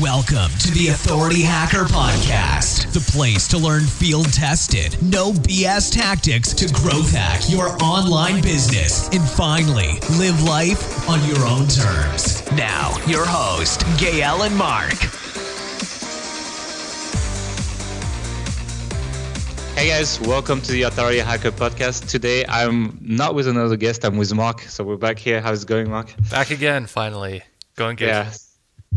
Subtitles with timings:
[0.00, 6.54] Welcome to the Authority Hacker Podcast, the place to learn field tested, no BS tactics
[6.54, 12.50] to growth hack your online business and finally live life on your own terms.
[12.52, 14.94] Now, your host, Gael and Mark.
[19.74, 22.08] Hey guys, welcome to the Authority Hacker Podcast.
[22.08, 24.62] Today I'm not with another guest, I'm with Mark.
[24.62, 25.42] So we're back here.
[25.42, 26.14] How's it going, Mark?
[26.30, 27.42] Back again, finally.
[27.76, 28.08] Going good.
[28.08, 28.32] Yeah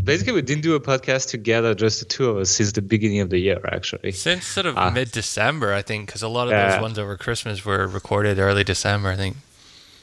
[0.02, 3.20] basically we didn't do a podcast together just the two of us since the beginning
[3.20, 4.12] of the year actually.
[4.12, 6.72] Since sort of uh, mid-december i think because a lot of yeah.
[6.72, 9.38] those ones over christmas were recorded early december i think.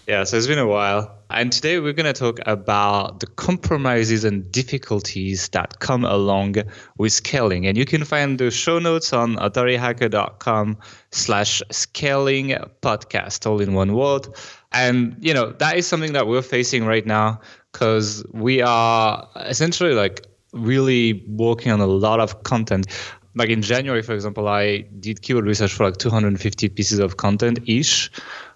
[0.06, 1.20] Yeah so it's been a while.
[1.32, 6.56] And today we're going to talk about the compromises and difficulties that come along
[6.98, 7.66] with scaling.
[7.66, 10.78] And you can find the show notes on authorityhacker.com
[11.12, 12.48] slash scaling
[12.82, 14.26] podcast all in one word.
[14.72, 17.40] And you know that is something that we're facing right now
[17.72, 22.86] because we are essentially like really working on a lot of content.
[23.34, 27.60] Like in January, for example, I did keyword research for like 250 pieces of content
[27.66, 28.10] ish.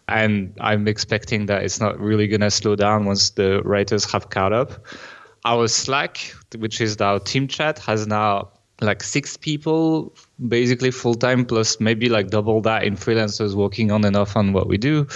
[0.08, 4.30] And I'm expecting that it's not really going to slow down once the writers have
[4.30, 4.84] caught up.
[5.44, 8.50] Our Slack, which is our team chat, has now
[8.80, 10.14] like six people
[10.48, 14.52] basically full time, plus maybe like double that in freelancers working on and off on
[14.52, 15.06] what we do.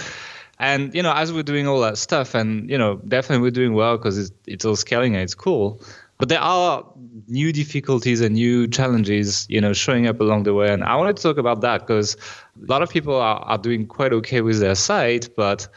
[0.59, 3.73] And you know, as we're doing all that stuff, and you know, definitely we're doing
[3.73, 5.81] well because it's, it's all scaling and it's cool.
[6.17, 6.83] But there are
[7.29, 10.71] new difficulties and new challenges, you know, showing up along the way.
[10.71, 12.17] And I wanted to talk about that because
[12.61, 15.69] a lot of people are, are doing quite okay with their site, but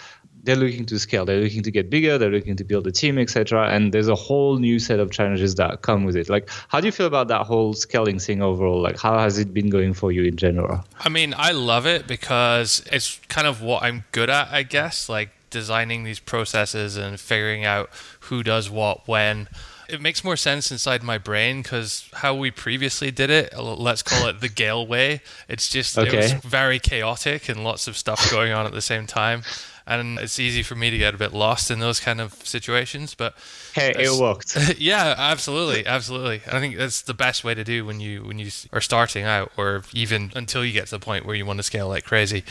[0.45, 1.25] they're looking to scale.
[1.25, 2.19] They're looking to get bigger.
[2.19, 5.55] They're looking to build a team etc and there's a whole new set of challenges
[5.57, 6.29] that come with it.
[6.29, 8.81] Like how do you feel about that whole scaling thing overall?
[8.81, 10.85] Like how has it been going for you in general?
[10.99, 15.09] I mean i love it because it's kind of what i'm good at i guess
[15.09, 17.91] like designing these processes and figuring out
[18.23, 19.49] who does what when.
[19.89, 24.27] It makes more sense inside my brain because how we previously did it, let's call
[24.27, 25.21] it the Gael way.
[25.49, 26.09] It's just okay.
[26.09, 29.43] it was very chaotic and lots of stuff going on at the same time
[29.87, 33.15] and it's easy for me to get a bit lost in those kind of situations.
[33.15, 33.35] But
[33.75, 34.57] hey, it worked.
[34.79, 36.43] yeah, absolutely, absolutely.
[36.51, 39.53] I think that's the best way to do when you when you are starting out,
[39.57, 42.45] or even until you get to the point where you want to scale like crazy.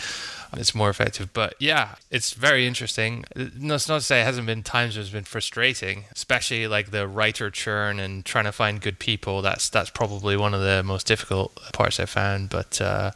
[0.54, 3.24] It's more effective, but yeah, it's very interesting.
[3.58, 6.92] No, it's not to say it hasn't been times where it's been frustrating, especially like
[6.92, 9.42] the writer churn and trying to find good people.
[9.42, 12.50] That's that's probably one of the most difficult parts I found.
[12.50, 13.12] But uh,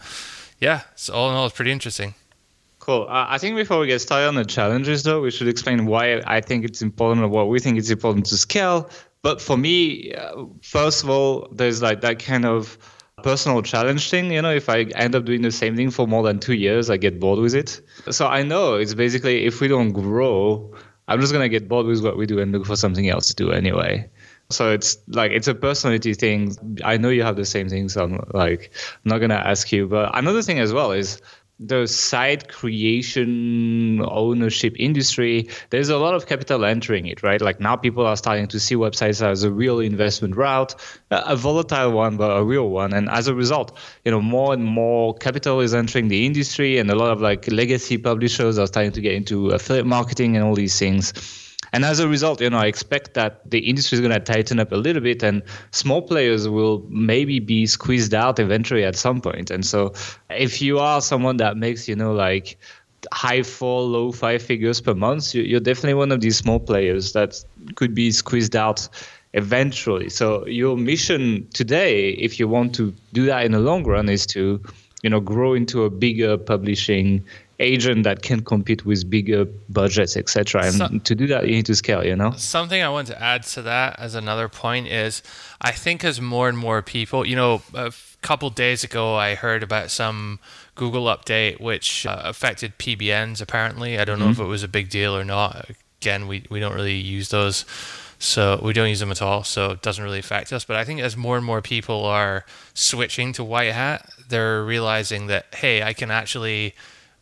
[0.62, 2.16] yeah, so all in all, it's pretty interesting.
[2.86, 3.08] Cool.
[3.10, 6.22] Uh, I think before we get started on the challenges, though, we should explain why
[6.28, 8.92] I think it's important or what we think it's important to scale.
[9.24, 12.78] But for me, uh, first of all, there's like that kind of
[13.24, 14.32] personal challenge thing.
[14.32, 16.92] You know, if I end up doing the same thing for more than two years,
[16.92, 17.82] I get bored with it.
[18.12, 20.72] So I know it's basically if we don't grow,
[21.08, 23.34] I'm just gonna get bored with what we do and look for something else to
[23.34, 24.08] do anyway.
[24.52, 26.56] So it's like it's a personality thing.
[26.84, 28.70] I know you have the same thing, so I'm like
[29.06, 29.88] not gonna ask you.
[29.88, 31.20] But another thing as well is
[31.60, 37.40] the site creation ownership industry there's a lot of capital entering it right?
[37.40, 40.76] Like now people are starting to see websites as a real investment route
[41.12, 42.94] a volatile one but a real one.
[42.94, 46.92] And as a result you know more and more capital is entering the industry and
[46.92, 50.56] a lot of like legacy publishers are starting to get into affiliate marketing and all
[50.56, 51.14] these things
[51.76, 54.62] and as a result, you know, I expect that the industry is going to tighten
[54.62, 59.20] up a little bit, and small players will maybe be squeezed out eventually at some
[59.20, 59.52] point.
[59.52, 59.92] And so,
[60.30, 62.58] if you are someone that makes, you know, like
[63.12, 67.44] high four, low five figures per month, you're definitely one of these small players that
[67.76, 68.88] could be squeezed out
[69.34, 70.08] eventually.
[70.08, 74.26] So your mission today, if you want to do that in the long run, is
[74.28, 74.62] to
[75.04, 77.26] you know grow into a bigger publishing
[77.60, 80.66] agent that can compete with bigger budgets, etc.
[80.66, 82.06] And so, to do that, you need to scale.
[82.06, 82.32] You know.
[82.32, 85.24] Something I want to add to that as another point is,
[85.62, 89.64] I think as more and more people, you know, a couple days ago, I heard
[89.64, 90.40] about some
[90.76, 93.42] Google update which uh, affected PBNs.
[93.42, 94.26] Apparently, I don't mm-hmm.
[94.26, 95.70] know if it was a big deal or not.
[96.02, 97.66] Again, we we don't really use those.
[98.18, 100.64] So we don't use them at all, so it doesn't really affect us.
[100.64, 105.28] But I think as more and more people are switching to white hat, they're realizing
[105.28, 106.74] that hey, I can actually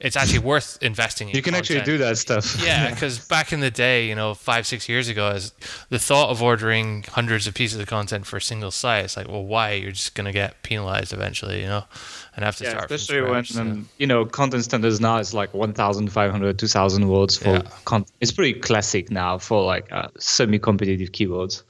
[0.04, 1.36] it's actually worth investing in.
[1.36, 1.80] You can content.
[1.80, 2.62] actually do that stuff.
[2.64, 5.54] Yeah, because back in the day, you know, five, six years ago, as
[5.90, 9.28] the thought of ordering hundreds of pieces of content for a single site, it's like,
[9.28, 9.72] well, why?
[9.72, 11.84] You're just going to get penalized eventually, you know,
[12.36, 13.62] and have to yeah, start especially when, so.
[13.62, 17.62] Um, you know, content standards now is like 1,500, 2,000 words for yeah.
[17.86, 18.12] content.
[18.20, 21.64] It's pretty classic now for like uh, semi competitive keywords.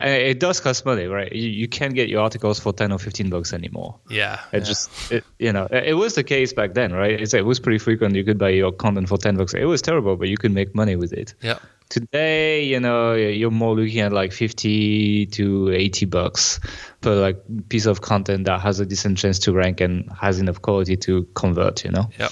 [0.00, 1.32] It does cost money, right?
[1.32, 3.98] You, you can't get your articles for 10 or 15 bucks anymore.
[4.08, 4.40] Yeah.
[4.52, 4.64] It yeah.
[4.64, 7.20] just, it, you know, it was the case back then, right?
[7.20, 8.14] It's, it was pretty frequent.
[8.14, 9.54] You could buy your content for 10 bucks.
[9.54, 11.34] It was terrible, but you could make money with it.
[11.42, 11.58] Yeah.
[11.88, 16.60] Today, you know, you're more looking at like 50 to 80 bucks
[17.00, 20.62] per like piece of content that has a decent chance to rank and has enough
[20.62, 22.08] quality to convert, you know?
[22.20, 22.30] Yep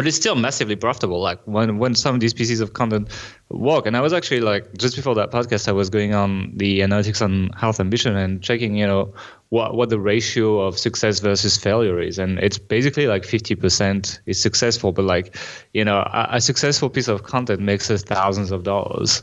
[0.00, 1.20] but it's still massively profitable.
[1.20, 3.10] Like when when some of these pieces of content
[3.50, 6.80] work, and I was actually like just before that podcast, I was going on the
[6.80, 9.12] analytics on health ambition and checking, you know,
[9.50, 14.22] what what the ratio of success versus failure is, and it's basically like fifty percent
[14.24, 15.36] is successful, but like,
[15.74, 19.22] you know, a, a successful piece of content makes us thousands of dollars.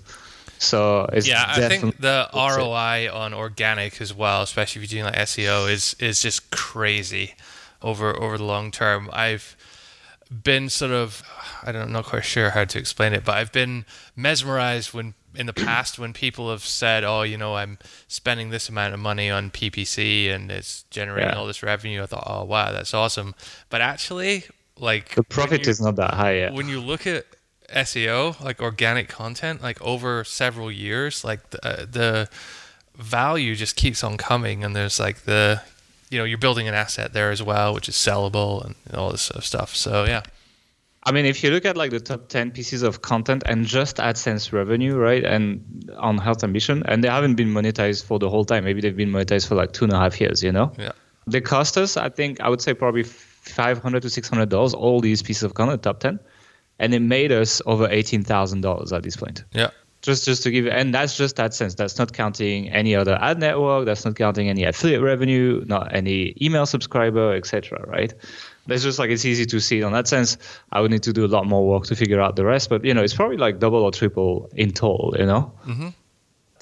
[0.59, 5.25] So yeah, I think the ROI on organic as well, especially if you're doing like
[5.25, 7.33] SEO, is is just crazy
[7.81, 9.09] over over the long term.
[9.11, 9.56] I've
[10.29, 11.23] been sort of
[11.63, 13.85] I don't, not quite sure how to explain it, but I've been
[14.15, 17.77] mesmerized when in the past when people have said, "Oh, you know, I'm
[18.07, 21.37] spending this amount of money on PPC and it's generating yeah.
[21.37, 23.35] all this revenue." I thought, "Oh, wow, that's awesome."
[23.69, 24.45] But actually,
[24.77, 26.53] like the profit you, is not that high yet.
[26.53, 27.25] When you look at
[27.69, 32.29] SEO, like organic content, like over several years, like the, uh, the
[32.95, 35.61] value just keeps on coming, and there's like the
[36.09, 39.23] you know you're building an asset there as well, which is sellable and all this
[39.23, 39.75] sort of stuff.
[39.75, 40.21] So yeah.
[41.03, 43.95] I mean, if you look at like the top 10 pieces of content and just
[43.95, 48.43] AdSense revenue, right, and on Health Ambition, and they haven't been monetized for the whole
[48.43, 48.65] time.
[48.65, 50.73] Maybe they've been monetized for like two and a half years, you know?
[50.77, 50.91] Yeah.
[51.25, 55.23] They cost us, I think, I would say probably 500 to 600 dollars, all these
[55.23, 56.19] pieces of content, top 10,
[56.79, 59.45] and it made us over $18,000 at this point.
[59.53, 59.69] Yeah
[60.07, 63.39] just just to give you, and that's just AdSense that's not counting any other ad
[63.39, 63.85] network.
[63.85, 68.13] That's not counting any affiliate revenue not any email subscriber etc right?
[68.69, 70.37] It's just like it's easy to see on sense,
[70.71, 72.83] i would need to do a lot more work to figure out the rest but
[72.83, 75.51] you know it's probably like double or triple in total you know?
[75.65, 75.89] Mm-hmm.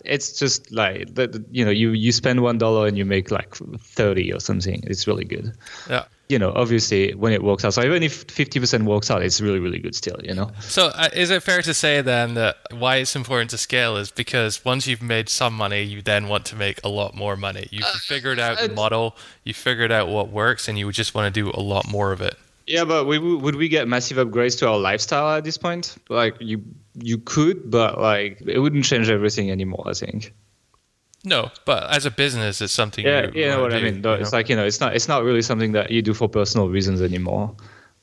[0.03, 3.56] it's just like the, you know you you spend one dollar and you make like
[3.56, 4.83] 30 or something.
[4.88, 5.53] It's really good.
[5.89, 7.74] Yeah you know, obviously when it works out.
[7.74, 10.51] So even if 50% works out, it's really, really good still, you know?
[10.60, 14.12] So uh, is it fair to say then that why it's important to scale is
[14.12, 17.68] because once you've made some money, you then want to make a lot more money.
[17.72, 21.33] You've uh, figured out the model, you figured out what works, and you just want
[21.33, 22.36] to do a lot more of it.
[22.66, 25.95] Yeah, but we, would we get massive upgrades to our lifestyle at this point?
[26.10, 26.63] Like you,
[26.95, 29.83] you could, but like it wouldn't change everything anymore.
[29.86, 30.33] I think.
[31.25, 33.04] No, but as a business, it's something.
[33.04, 34.06] Yeah, you, you know what do, I mean.
[34.06, 34.38] it's know?
[34.38, 37.01] like you know, it's not it's not really something that you do for personal reasons
[37.01, 37.56] anymore.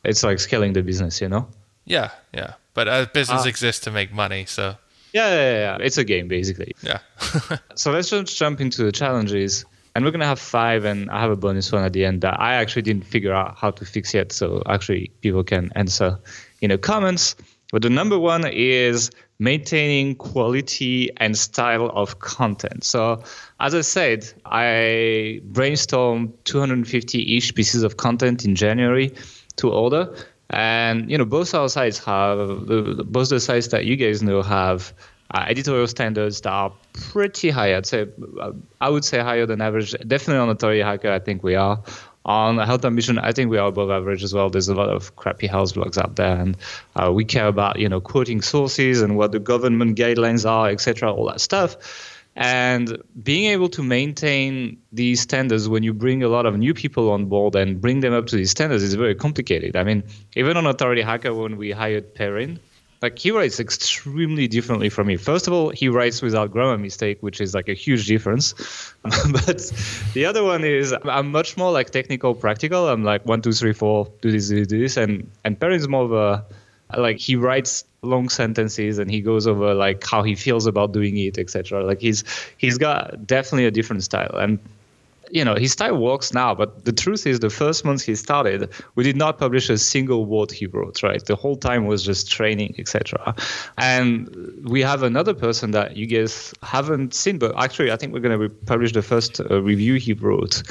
[0.04, 1.46] It's like scaling the business, you know.
[1.84, 4.76] Yeah, yeah, but a business uh, exists to make money, so.
[5.12, 6.74] Yeah, yeah, yeah, it's a game basically.
[6.82, 6.98] Yeah.
[7.74, 9.64] so let's just jump into the challenges,
[9.94, 12.40] and we're gonna have five, and I have a bonus one at the end that
[12.40, 14.32] I actually didn't figure out how to fix yet.
[14.32, 16.18] So actually, people can answer
[16.60, 17.36] in the comments.
[17.72, 19.10] But the number one is
[19.42, 22.84] maintaining quality and style of content.
[22.84, 23.22] So,
[23.58, 29.12] as I said, I brainstormed 250-ish pieces of content in January
[29.56, 30.14] to order,
[30.50, 32.66] and you know both our sites have
[33.16, 34.92] both the sites that you guys know have
[35.32, 37.74] uh, editorial standards that are pretty high.
[37.76, 38.06] I'd say
[38.80, 39.92] I would say higher than average.
[40.06, 41.82] Definitely on Authority Hacker, I think we are
[42.24, 44.48] on health ambition, I think we are above average as well.
[44.48, 46.56] There's a lot of crappy health blogs out there, and
[46.94, 51.12] uh, we care about you know quoting sources and what the government guidelines are, etc.
[51.12, 51.76] All that stuff.
[52.34, 57.10] And being able to maintain these standards when you bring a lot of new people
[57.10, 59.76] on board and bring them up to these standards is very complicated.
[59.76, 60.02] I mean,
[60.34, 62.58] even on Authority Hacker, when we hired Perrin,
[63.02, 65.16] like he writes extremely differently from me.
[65.16, 68.54] First of all, he writes without grammar mistake, which is like a huge difference.
[69.02, 69.72] but
[70.14, 72.88] the other one is I'm much more like technical, practical.
[72.88, 76.12] I'm like one, two, three, four, do this, do this, and and Perrin's more of
[76.12, 76.44] a
[76.97, 81.16] like he writes long sentences and he goes over like how he feels about doing
[81.16, 81.85] it, etc.
[81.85, 82.25] Like he's
[82.56, 84.59] he's got definitely a different style and
[85.32, 88.70] you know, his style works now, but the truth is, the first month he started,
[88.96, 91.02] we did not publish a single word he wrote.
[91.02, 93.34] Right, the whole time was just training, etc.
[93.78, 94.28] And
[94.62, 98.38] we have another person that you guys haven't seen, but actually, I think we're going
[98.38, 100.62] to publish the first uh, review he wrote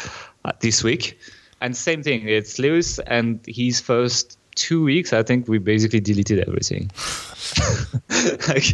[0.46, 1.18] uh, this week.
[1.60, 6.48] And same thing, it's Lewis and his first two weeks, I think we basically deleted
[6.48, 6.92] everything.
[8.48, 8.66] like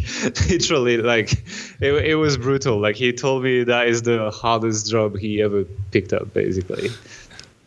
[0.48, 1.32] literally, like
[1.80, 2.80] it, it was brutal.
[2.80, 6.90] Like he told me that is the hardest job he ever picked up, basically.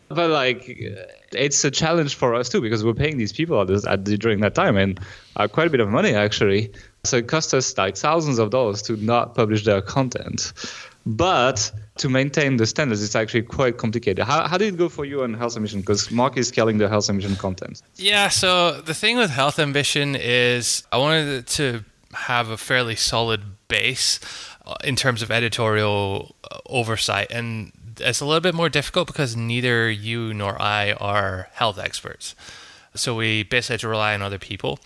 [0.08, 0.78] But like,
[1.32, 4.18] it's a challenge for us too because we're paying these people at, this, at the,
[4.18, 5.00] during that time and
[5.36, 6.70] uh, quite a bit of money actually.
[7.04, 10.52] So it cost us like thousands of dollars to not publish their content.
[11.04, 14.24] But to maintain the standards, it's actually quite complicated.
[14.24, 15.80] How, how did it go for you on Health Ambition?
[15.80, 17.82] Because Mark is scaling the Health Ambition content.
[17.96, 23.42] Yeah, so the thing with Health Ambition is I wanted to have a fairly solid
[23.68, 24.20] base.
[24.64, 27.26] uh, in terms of editorial uh, oversight.
[27.30, 32.34] And it's a little bit more difficult because neither you nor I are health experts.
[32.94, 34.78] So we basically have to rely on other people.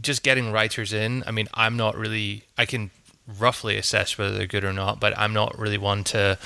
[0.00, 2.90] Just getting writers in, I mean, I'm not really, I can
[3.26, 6.38] roughly assess whether they're good or not, but I'm not really one to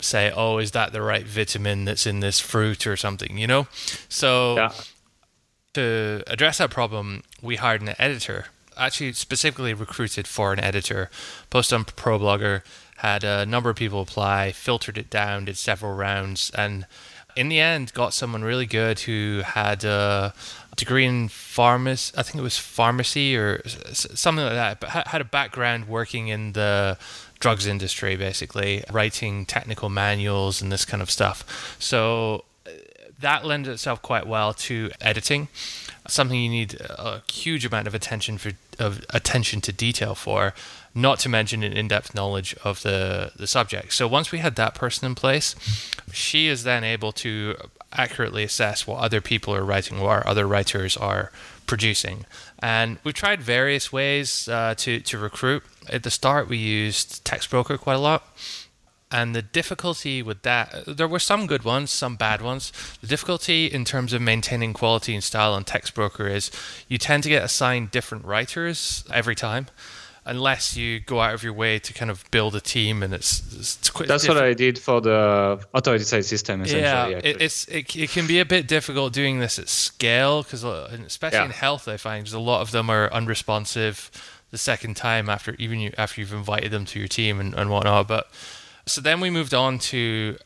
[0.00, 3.66] say, oh, is that the right vitamin that's in this fruit or something, you know?
[4.08, 4.72] So yeah.
[5.74, 11.10] to address that problem, we hired an editor, actually specifically recruited for an editor,
[11.50, 12.62] posted on Pro Blogger
[12.98, 16.84] had a number of people apply, filtered it down, did several rounds, and
[17.36, 20.34] in the end got someone really good who had a
[20.78, 22.14] degree in pharmacy.
[22.16, 26.52] I think it was pharmacy or something like that, but had a background working in
[26.52, 26.96] the
[27.40, 31.76] drugs industry, basically writing technical manuals and this kind of stuff.
[31.78, 32.70] So uh,
[33.20, 35.48] that lends itself quite well to editing
[36.08, 40.54] something you need a huge amount of attention for of attention to detail for
[40.98, 43.92] not to mention an in-depth knowledge of the the subject.
[43.92, 45.54] So once we had that person in place,
[46.12, 47.54] she is then able to
[47.92, 51.30] accurately assess what other people are writing, what other writers are
[51.66, 52.26] producing.
[52.58, 55.62] And we've tried various ways uh, to to recruit.
[55.88, 58.22] At the start, we used TextBroker quite a lot.
[59.10, 62.72] And the difficulty with that, there were some good ones, some bad ones.
[63.00, 66.50] The difficulty in terms of maintaining quality and style on TextBroker is
[66.88, 69.68] you tend to get assigned different writers every time
[70.28, 73.40] unless you go out of your way to kind of build a team and it's,
[73.56, 74.42] it's quite that's different.
[74.42, 78.26] what i did for the authority side system essentially yeah it, it's it, it can
[78.26, 81.46] be a bit difficult doing this at scale because uh, especially yeah.
[81.46, 84.10] in health i find because a lot of them are unresponsive
[84.50, 87.70] the second time after even you after you've invited them to your team and, and
[87.70, 88.30] whatnot but
[88.86, 90.36] so then we moved on to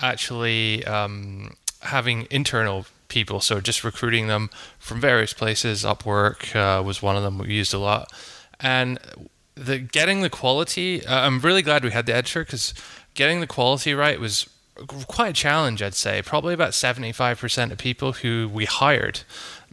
[0.00, 7.02] actually um, having internal people so just recruiting them from various places upwork uh, was
[7.02, 8.10] one of them we used a lot
[8.62, 8.98] and
[9.54, 11.04] the getting the quality.
[11.04, 12.74] Uh, I'm really glad we had the editor because
[13.14, 14.48] getting the quality right was
[14.86, 15.82] quite a challenge.
[15.82, 19.20] I'd say probably about 75% of people who we hired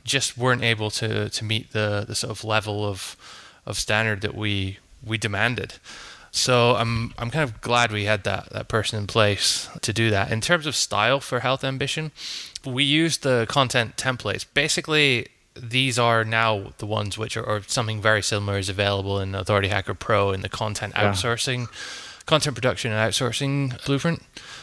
[0.03, 3.15] just weren't able to to meet the the sort of level of
[3.65, 5.75] of standard that we we demanded.
[6.32, 10.10] So I'm I'm kind of glad we had that that person in place to do
[10.10, 10.32] that.
[10.32, 12.12] In terms of style for Health Ambition,
[12.65, 14.46] we used the content templates.
[14.53, 15.27] Basically,
[15.62, 19.68] these are now the ones which are or something very similar is available in Authority
[19.68, 21.12] Hacker Pro in the content yeah.
[21.12, 21.68] outsourcing,
[22.26, 24.22] content production and outsourcing blueprint.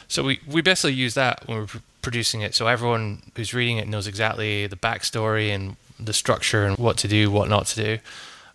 [0.08, 2.54] So we, we basically use that when we're producing it.
[2.54, 7.08] So everyone who's reading it knows exactly the backstory and the structure and what to
[7.08, 7.98] do, what not to do.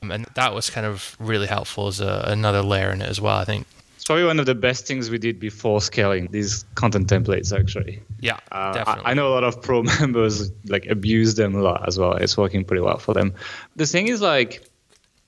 [0.02, 3.20] Um, and that was kind of really helpful as a, another layer in it as
[3.20, 3.68] well, I think
[4.10, 8.02] probably one of the best things we did before scaling these content templates actually.
[8.20, 9.04] Yeah uh, definitely.
[9.06, 12.14] I, I, know a lot of pro members like abuse them a lot as well.
[12.14, 13.36] It's working pretty well for them.
[13.76, 14.68] The thing is like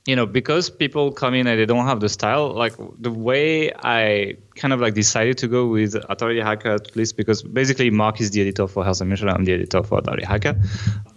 [0.06, 3.72] you know, because people come in and they don't have the style, like the way
[3.84, 8.20] I kind of like decided to go with Authority Hacker at least because basically Mark
[8.20, 10.60] is the editor for Health Ambition, I'm the editor for Authority Hacker,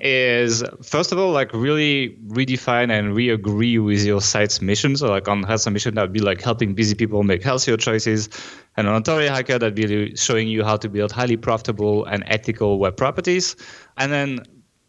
[0.01, 4.97] is first of all like really redefine and re-agree with your site's mission.
[4.97, 8.29] So like on Health Ambition, that'd be like helping busy people make healthier choices.
[8.77, 12.79] And on Authority Hacker, that'd be showing you how to build highly profitable and ethical
[12.79, 13.57] web properties.
[13.97, 14.41] And then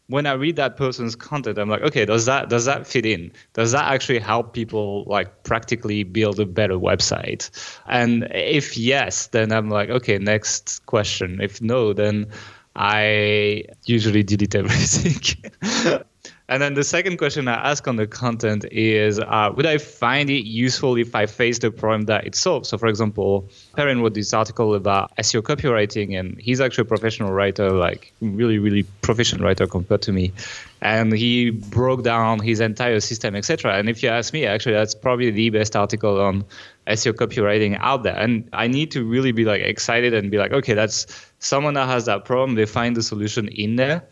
[0.08, 3.32] when I read that person's content, I'm like, okay, does that does that fit in?
[3.54, 7.50] Does that actually help people like practically build a better website?
[7.88, 11.40] And if yes, then I'm like, okay, next question.
[11.42, 12.28] If no, then
[12.76, 16.02] I usually delete everything.
[16.48, 20.30] And then the second question I ask on the content is uh, Would I find
[20.30, 22.70] it useful if I face the problem that it solves?
[22.70, 27.32] So, for example, Perrin wrote this article about SEO copywriting, and he's actually a professional
[27.32, 30.32] writer, like really, really proficient writer compared to me.
[30.82, 33.74] And he broke down his entire system, etc.
[33.74, 36.46] And if you ask me, actually, that's probably the best article on
[36.86, 38.16] SEO copywriting out there.
[38.16, 41.08] And I need to really be like excited and be like, okay, that's
[41.40, 42.54] someone that has that problem.
[42.54, 44.04] They find the solution in there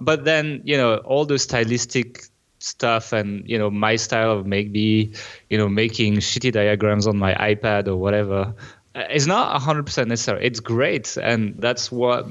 [0.00, 2.24] but then you know all the stylistic
[2.58, 5.12] stuff and you know my style of maybe
[5.50, 8.54] you know making shitty diagrams on my ipad or whatever
[8.96, 10.44] uh, is not 100% necessary.
[10.44, 11.18] It's great.
[11.18, 12.26] And that's what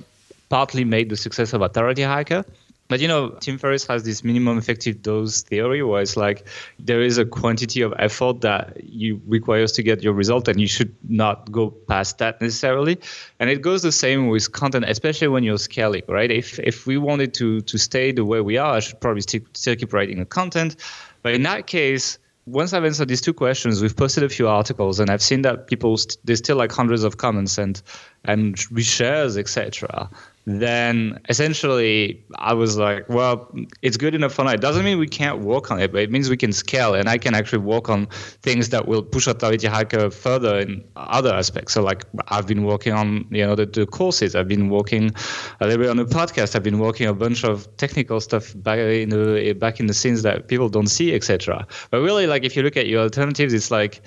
[0.50, 2.44] partly made the success of authority hacker
[2.88, 7.02] but you know, Tim Ferriss has this minimum effective dose theory where it's like there
[7.02, 10.96] is a quantity of effort that you requires to get your result, and you should
[11.10, 13.00] not go past that necessarily.
[13.40, 16.30] And it goes the same with content, especially when you're scaling, right?
[16.30, 19.42] If if we wanted to to stay the way we are, I should probably still,
[19.54, 20.76] still keep writing the content.
[21.24, 25.00] But in that case, once I've answered these two questions, we've posted a few articles,
[25.00, 27.82] and I've seen that people st- there's still like hundreds of comments, and
[28.28, 30.10] and reshares, etc
[30.46, 33.52] then essentially I was like, well,
[33.82, 34.52] it's good enough for now.
[34.52, 37.10] It doesn't mean we can't work on it, but it means we can scale and
[37.10, 38.06] I can actually work on
[38.44, 41.74] things that will push Authority Hacker further in other aspects.
[41.74, 44.36] So like I've been working on, you know, the, the courses.
[44.36, 45.12] I've been working
[45.62, 46.56] a little bit on the podcast.
[46.56, 50.22] I've been working a bunch of technical stuff back in the back in the scenes
[50.22, 51.66] that people don't see, etc.
[51.90, 54.02] But really like if you look at your alternatives, it's like,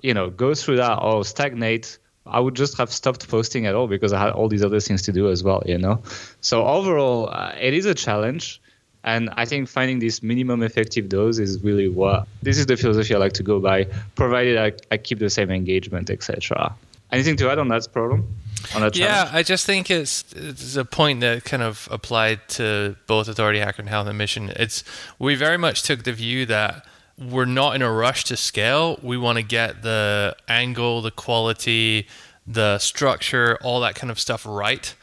[0.00, 3.88] you know, go through that or stagnate I would just have stopped posting at all
[3.88, 6.02] because I had all these other things to do as well, you know.
[6.40, 8.60] So overall, uh, it is a challenge,
[9.02, 13.14] and I think finding this minimum effective dose is really what this is the philosophy
[13.14, 16.74] I like to go by, provided I, I keep the same engagement, etc.
[17.10, 18.28] Anything to add on that problem?
[18.76, 22.94] On that yeah, I just think it's it's a point that kind of applied to
[23.08, 24.52] both Authority Hacker and Health Ambition.
[24.54, 24.84] It's
[25.18, 26.86] we very much took the view that
[27.18, 28.98] we're not in a rush to scale.
[29.02, 32.06] We want to get the angle, the quality,
[32.46, 34.94] the structure, all that kind of stuff right,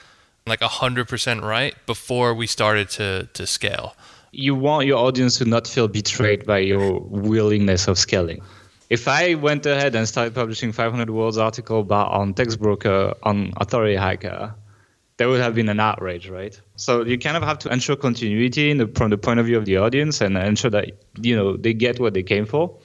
[0.46, 3.96] like 100% right before we started to, to scale.
[4.32, 8.42] You want your audience to not feel betrayed by your willingness of scaling.
[8.90, 14.56] If I went ahead and started publishing 500 words article on Textbroker on Authority Hacker,
[15.20, 16.60] there would have been an outrage, right?
[16.78, 19.66] So you kind of have to ensure continuity the, from the point of view of
[19.66, 22.80] the audience and ensure that you know they get what they came for.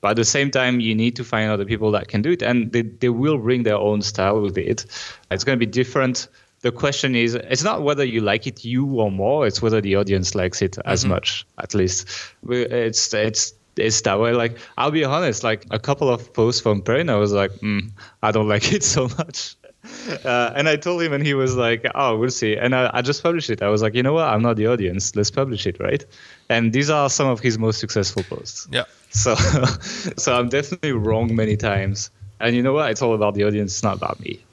[0.00, 2.42] But at the same time, you need to find other people that can do it,
[2.42, 4.84] and they, they will bring their own style with it.
[5.30, 6.26] It's going to be different.
[6.62, 9.94] The question is, it's not whether you like it you or more; it's whether the
[9.94, 11.10] audience likes it as mm-hmm.
[11.10, 11.46] much.
[11.56, 12.08] At least
[12.48, 14.32] it's it's it's that way.
[14.32, 17.92] Like I'll be honest, like a couple of posts from Perrin, I was like, mm,
[18.24, 19.54] I don't like it so much.
[20.24, 23.02] Uh, and I told him, and he was like, "Oh, we'll see." And I, I,
[23.02, 23.62] just published it.
[23.62, 24.28] I was like, "You know what?
[24.28, 25.14] I'm not the audience.
[25.16, 26.04] Let's publish it, right?"
[26.48, 28.68] And these are some of his most successful posts.
[28.70, 28.84] Yeah.
[29.10, 29.34] So,
[30.16, 32.10] so I'm definitely wrong many times.
[32.40, 32.90] And you know what?
[32.90, 33.72] It's all about the audience.
[33.72, 34.44] It's not about me.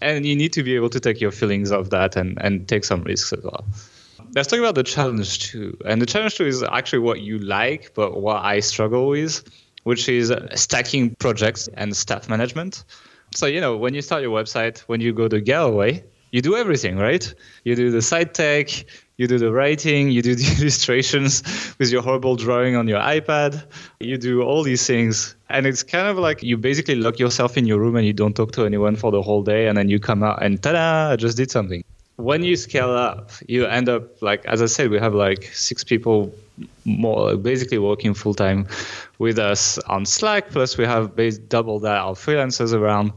[0.00, 2.84] And you need to be able to take your feelings of that and and take
[2.84, 3.64] some risks as well.
[4.34, 5.76] Let's talk about the challenge too.
[5.84, 9.44] And the challenge too is actually what you like, but what I struggle with,
[9.82, 12.84] which is stacking projects and staff management.
[13.34, 16.56] So, you know, when you start your website, when you go to Galloway, you do
[16.56, 17.34] everything, right?
[17.64, 18.68] You do the site tech,
[19.16, 21.42] you do the writing, you do the illustrations
[21.78, 23.64] with your horrible drawing on your iPad,
[24.00, 25.36] you do all these things.
[25.48, 28.34] And it's kind of like you basically lock yourself in your room and you don't
[28.34, 29.66] talk to anyone for the whole day.
[29.68, 31.84] And then you come out and ta da, I just did something.
[32.16, 35.82] When you scale up, you end up like, as I said, we have like six
[35.82, 36.32] people
[36.84, 38.66] more basically working full time
[39.18, 40.50] with us on Slack.
[40.50, 41.16] Plus, we have
[41.48, 43.12] double that our freelancers around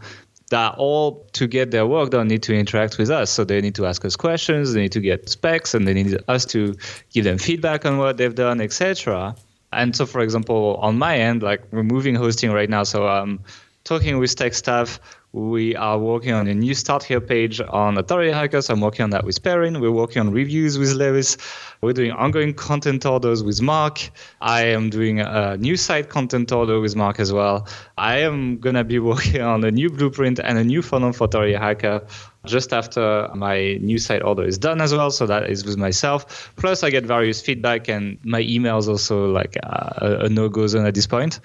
[0.49, 3.31] that all to get their work done need to interact with us.
[3.31, 6.17] So they need to ask us questions, they need to get specs, and they need
[6.27, 6.75] us to
[7.11, 9.35] give them feedback on what they've done, etc.
[9.73, 13.39] And so, for example, on my end, like we're moving hosting right now, so I'm
[13.83, 14.99] talking with tech staff
[15.35, 18.69] we are working on a new Start Here page on Authority Hackers.
[18.69, 19.81] I'm working on that with Perrin.
[19.81, 21.35] We're working on reviews with Lewis.
[21.81, 24.11] We're doing ongoing content orders with Mark.
[24.39, 27.67] I am doing a new site content order with Mark as well.
[27.97, 31.25] I am going to be working on a new blueprint and a new funnel for
[31.25, 32.07] Authority Hacker
[32.45, 35.11] just after my new site order is done as well.
[35.11, 36.53] So that is with myself.
[36.55, 40.65] Plus, I get various feedback, and my emails also like uh, a, a no go
[40.67, 41.39] zone at this point.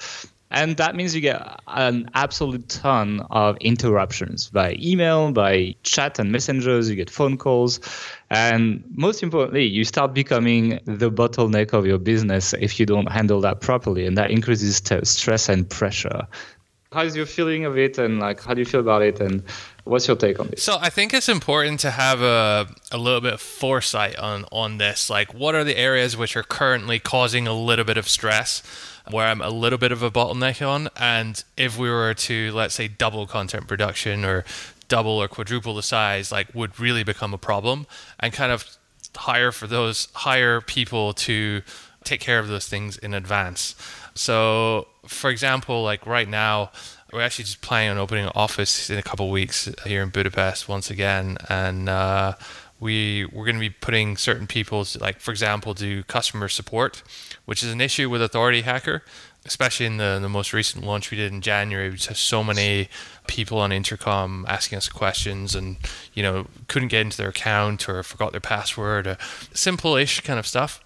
[0.53, 6.33] And that means you get an absolute ton of interruptions by email, by chat and
[6.33, 7.79] messengers, you get phone calls.
[8.31, 13.41] And most importantly, you start becoming the bottleneck of your business if you don't handle
[13.43, 14.07] that properly.
[14.07, 16.27] And that increases st- stress and pressure.
[16.93, 17.99] How's your feeling of it?
[17.99, 19.21] And like, how do you feel about it?
[19.21, 19.45] And
[19.85, 20.65] what's your take on this?
[20.65, 24.79] So I think it's important to have a, a little bit of foresight on, on
[24.79, 25.09] this.
[25.09, 28.65] Like, what are the areas which are currently causing a little bit of stress?
[29.11, 30.88] Where I'm a little bit of a bottleneck on.
[30.96, 34.44] And if we were to, let's say, double content production or
[34.88, 37.87] double or quadruple the size, like would really become a problem
[38.18, 38.77] and kind of
[39.16, 41.62] hire for those, hire people to
[42.05, 43.75] take care of those things in advance.
[44.14, 46.70] So, for example, like right now,
[47.12, 50.68] we're actually just planning on opening an office in a couple weeks here in Budapest
[50.68, 52.35] once again, and uh,
[52.79, 57.03] we we're going to be putting certain people, to, like for example, do customer support
[57.51, 59.03] which is an issue with Authority Hacker,
[59.45, 61.91] especially in the, the most recent launch we did in January.
[61.91, 62.89] We just so many
[63.27, 65.77] people on intercom asking us questions and,
[66.15, 69.19] you know, couldn't get into their account or forgot their password, or
[69.53, 70.81] simple-ish kind of stuff.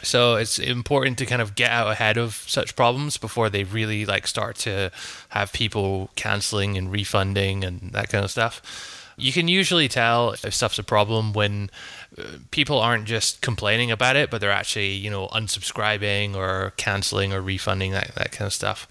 [0.00, 4.06] So it's important to kind of get out ahead of such problems before they really
[4.06, 4.92] like start to
[5.30, 8.62] have people canceling and refunding and that kind of stuff.
[9.18, 11.70] You can usually tell if stuff's a problem when
[12.50, 17.42] people aren't just complaining about it, but they're actually, you know, unsubscribing or canceling or
[17.42, 18.86] refunding that, that kind of stuff.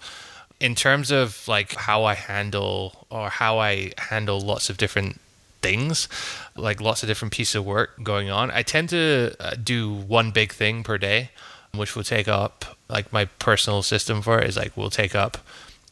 [0.60, 5.20] In terms of like how I handle or how I handle lots of different
[5.62, 6.08] things,
[6.56, 8.50] like lots of different pieces of work going on.
[8.50, 11.30] I tend to uh, do one big thing per day,
[11.74, 15.38] which will take up like my personal system for it is like will take up,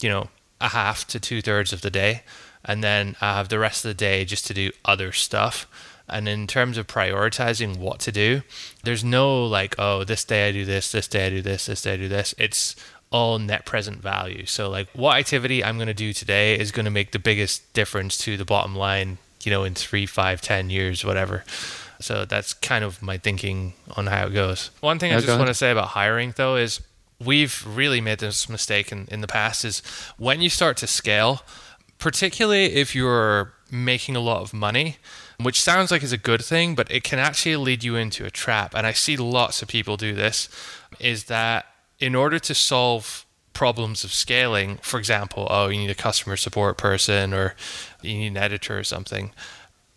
[0.00, 0.28] you know,
[0.60, 2.22] a half to two thirds of the day,
[2.66, 5.66] and then I have the rest of the day just to do other stuff.
[6.08, 8.42] And in terms of prioritizing what to do,
[8.84, 11.82] there's no like, oh, this day I do this, this day I do this, this
[11.82, 12.34] day I do this.
[12.38, 12.76] It's
[13.10, 14.46] all net present value.
[14.46, 17.72] So like what activity I'm going to do today is going to make the biggest
[17.72, 21.44] difference to the bottom line, you know, in three, five, ten years, whatever.
[22.00, 24.70] So that's kind of my thinking on how it goes.
[24.80, 26.80] One thing I just want to say about hiring though is
[27.24, 29.80] we've really made this mistake in, in the past is
[30.18, 31.42] when you start to scale,
[31.98, 34.96] particularly if you're making a lot of money,
[35.40, 38.30] which sounds like is a good thing, but it can actually lead you into a
[38.30, 38.74] trap.
[38.74, 40.48] And I see lots of people do this,
[41.00, 41.66] is that
[41.98, 46.76] in order to solve problems of scaling, for example, oh, you need a customer support
[46.76, 47.54] person or
[48.02, 49.32] you need an editor or something,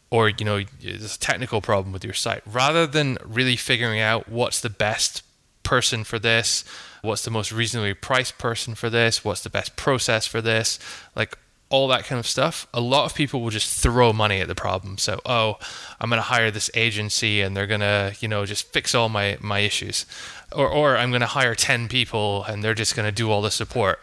[0.09, 4.27] or you know, there's a technical problem with your site, rather than really figuring out
[4.29, 5.23] what's the best
[5.61, 6.63] person for this,
[7.01, 10.79] what's the most reasonably priced person for this, what's the best process for this,
[11.15, 11.37] like
[11.69, 14.55] all that kind of stuff, a lot of people will just throw money at the
[14.55, 14.97] problem.
[14.97, 15.59] So, oh,
[15.99, 19.07] I'm going to hire this agency and they're going to, you know, just fix all
[19.07, 20.07] my, my issues.
[20.51, 23.43] Or, or I'm going to hire 10 people and they're just going to do all
[23.43, 23.99] the support.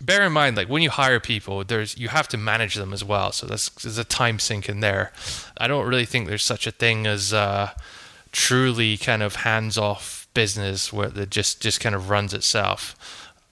[0.00, 3.04] Bear in mind, like when you hire people, there's you have to manage them as
[3.04, 3.30] well.
[3.30, 5.12] So that's, there's a time sink in there.
[5.56, 7.70] I don't really think there's such a thing as uh,
[8.32, 12.96] truly kind of hands off business where it just, just kind of runs itself.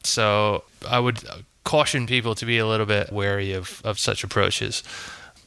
[0.03, 1.23] So I would
[1.65, 4.83] caution people to be a little bit wary of, of such approaches.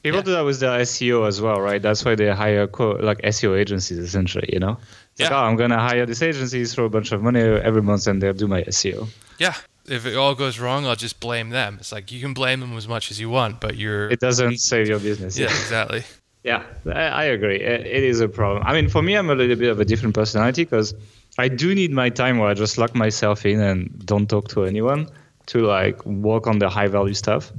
[0.04, 0.24] People yeah.
[0.24, 1.82] do that with their SEO as well, right?
[1.82, 4.78] That's why they hire co- like SEO agencies essentially, you know?
[5.18, 5.26] yeah.
[5.26, 8.22] Like, oh, I'm gonna hire this agency, throw a bunch of money every month, and
[8.22, 9.08] they'll do my SEO.
[9.40, 9.56] Yeah.
[9.88, 11.78] If it all goes wrong, I'll just blame them.
[11.80, 14.10] It's like you can blame them as much as you want, but you're.
[14.10, 15.38] It doesn't save your business.
[15.38, 16.04] Yeah, exactly.
[16.44, 17.60] Yeah, I, agree.
[17.60, 18.62] It is a problem.
[18.68, 20.94] I mean, for me, I'm a little bit of a different personality because
[21.40, 24.64] I do need my time where I just lock myself in and don't talk to
[24.64, 25.10] anyone
[25.48, 27.52] to like work on the high value stuff.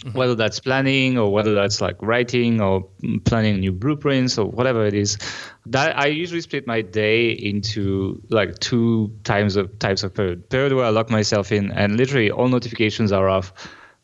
[0.00, 0.16] Mm-hmm.
[0.16, 2.88] whether that's planning or whether that's like writing or
[3.26, 5.18] planning new blueprints or whatever it is.
[5.66, 10.48] That i usually split my day into like two times of types of period.
[10.48, 13.52] Period where i lock myself in and literally all notifications are off.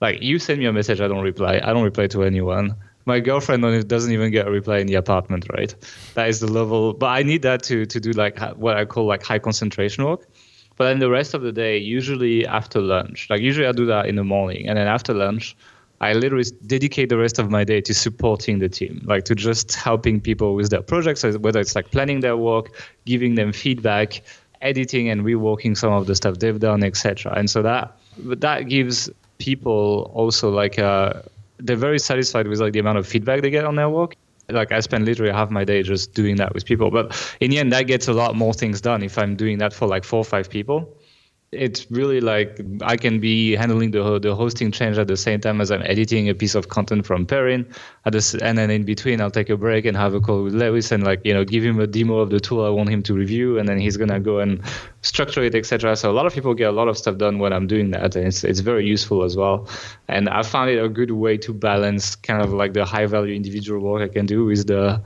[0.03, 1.63] Like you send me a message i don't reply.
[1.65, 2.75] I don't reply to anyone.
[3.07, 5.75] My girlfriend doesn't even get a reply in the apartment right?
[6.13, 9.07] That is the level but i need that to to do like what i call
[9.07, 10.29] like high concentration work
[10.77, 14.07] but then the rest of the day, usually after lunch, like usually I do that
[14.07, 15.57] in the morning, and then after lunch,
[16.01, 19.75] I literally dedicate the rest of my day to supporting the team, like to just
[19.75, 22.71] helping people with their projects, whether it's like planning their work,
[23.07, 24.23] giving them feedback,
[24.61, 27.33] editing and reworking some of the stuff they've done, etc.
[27.35, 29.09] And so that that gives
[29.39, 31.23] people also like a, uh,
[31.59, 34.17] they're very satisfied with like the amount of feedback they get on their work
[34.49, 36.91] like I spend literally half my day just doing that with people.
[36.91, 39.73] But in the end, that gets a lot more things done if I'm doing that
[39.73, 40.97] for like four or five people
[41.53, 45.61] it's really like I can be handling the the hosting change at the same time
[45.61, 47.67] as I'm editing a piece of content from Perrin.
[48.05, 50.91] At and then in between, I'll take a break and have a call with Lewis
[50.91, 53.15] and like you know give him a demo of the tool I want him to
[53.15, 54.61] review, and then he's gonna go and
[55.03, 55.95] structure it, etc.
[55.97, 58.17] So a lot of people get a lot of stuff done when I'm doing that,
[58.17, 59.69] and it's it's very useful as well.
[60.09, 63.35] And I found it a good way to balance kind of like the high value
[63.35, 65.01] individual work I can do with the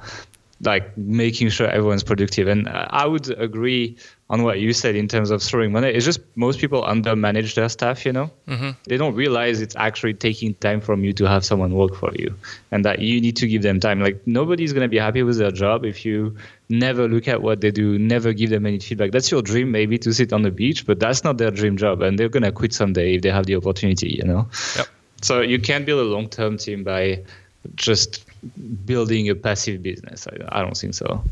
[0.63, 2.49] like making sure everyone's productive.
[2.49, 3.97] And I would agree
[4.31, 5.89] on what you said in terms of throwing money.
[5.89, 8.31] It's just most people undermanage their staff, you know?
[8.47, 8.71] Mm-hmm.
[8.87, 12.37] They don't realize it's actually taking time from you to have someone work for you
[12.71, 14.01] and that you need to give them time.
[14.01, 16.37] Like nobody's going to be happy with their job if you
[16.69, 19.11] never look at what they do, never give them any feedback.
[19.11, 22.01] That's your dream, maybe to sit on the beach, but that's not their dream job.
[22.01, 24.49] And they're going to quit someday if they have the opportunity, you know?
[24.77, 24.87] Yep.
[25.23, 27.25] So you can't build a long term team by
[27.75, 28.25] just
[28.87, 30.29] building a passive business.
[30.29, 31.25] I, I don't think so.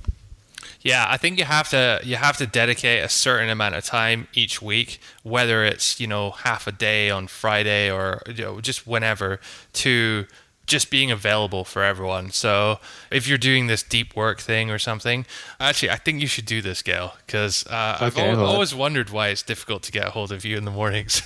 [0.80, 4.28] Yeah, I think you have to you have to dedicate a certain amount of time
[4.34, 8.86] each week, whether it's you know half a day on Friday or you know, just
[8.86, 9.40] whenever,
[9.74, 10.26] to
[10.68, 12.30] just being available for everyone.
[12.30, 12.78] So
[13.10, 15.26] if you're doing this deep work thing or something,
[15.58, 19.10] actually, I think you should do this, Gael, because uh, okay, I've al- always wondered
[19.10, 21.22] why it's difficult to get a hold of you in the mornings.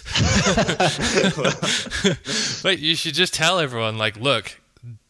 [2.63, 4.61] but you should just tell everyone, like, look,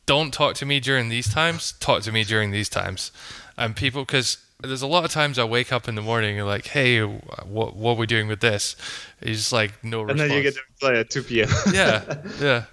[0.07, 1.73] don't talk to me during these times.
[1.79, 3.13] Talk to me during these times.
[3.57, 6.47] And people, because there's a lot of times I wake up in the morning and
[6.47, 8.77] like, hey, what what are we doing with this?
[9.23, 10.07] He's just like no.
[10.09, 11.49] And then you get to play at two p.m.
[11.73, 12.65] yeah, yeah.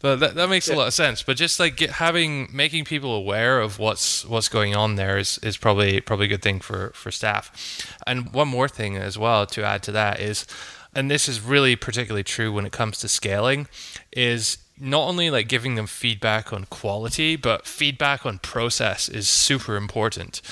[0.00, 0.74] But that, that makes yeah.
[0.74, 1.22] a lot of sense.
[1.22, 5.38] But just like get, having making people aware of what's what's going on there is,
[5.38, 7.96] is probably probably a good thing for for staff.
[8.06, 10.46] And one more thing as well to add to that is,
[10.94, 13.68] and this is really particularly true when it comes to scaling,
[14.12, 19.76] is not only like giving them feedback on quality, but feedback on process is super
[19.76, 20.42] important.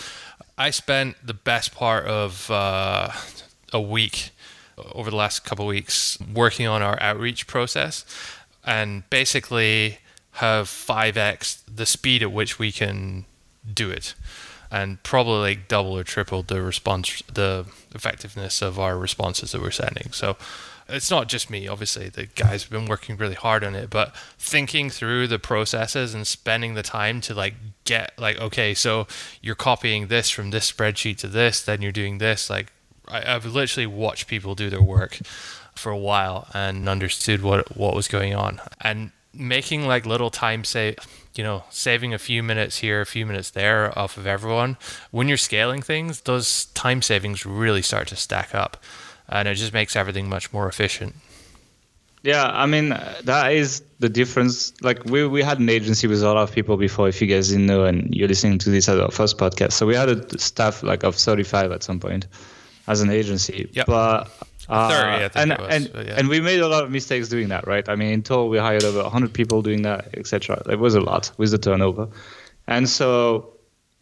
[0.56, 3.10] I spent the best part of uh,
[3.72, 4.30] a week
[4.92, 8.04] over the last couple weeks working on our outreach process
[8.64, 9.98] and basically
[10.32, 13.24] have 5x the speed at which we can
[13.72, 14.14] do it
[14.70, 19.70] and probably like double or triple the response the effectiveness of our responses that we're
[19.70, 20.36] sending so
[20.88, 22.08] it's not just me obviously.
[22.08, 26.26] The guys have been working really hard on it but thinking through the processes and
[26.26, 29.06] spending the time to like get like okay so
[29.42, 32.50] you're copying this from this spreadsheet to this then you're doing this.
[32.50, 32.72] Like
[33.08, 35.18] I, I've literally watched people do their work
[35.74, 38.60] for a while and understood what what was going on.
[38.80, 40.96] And making like little time save
[41.34, 44.76] you know saving a few minutes here a few minutes there off of everyone
[45.10, 48.76] when you're scaling things those time savings really start to stack up
[49.28, 51.14] and it just makes everything much more efficient
[52.22, 52.88] yeah i mean
[53.24, 56.76] that is the difference like we, we had an agency with a lot of people
[56.76, 59.72] before if you guys didn't know and you're listening to this as our first podcast
[59.72, 62.26] so we had a staff like of 35 at some point
[62.86, 63.86] as an agency yep.
[63.86, 64.30] but
[64.68, 66.14] uh, 30, and was, and, yeah.
[66.16, 67.86] and we made a lot of mistakes doing that, right?
[67.88, 70.62] I mean, in total, we hired over 100 people doing that, etc.
[70.70, 72.08] It was a lot with the turnover,
[72.66, 73.52] and so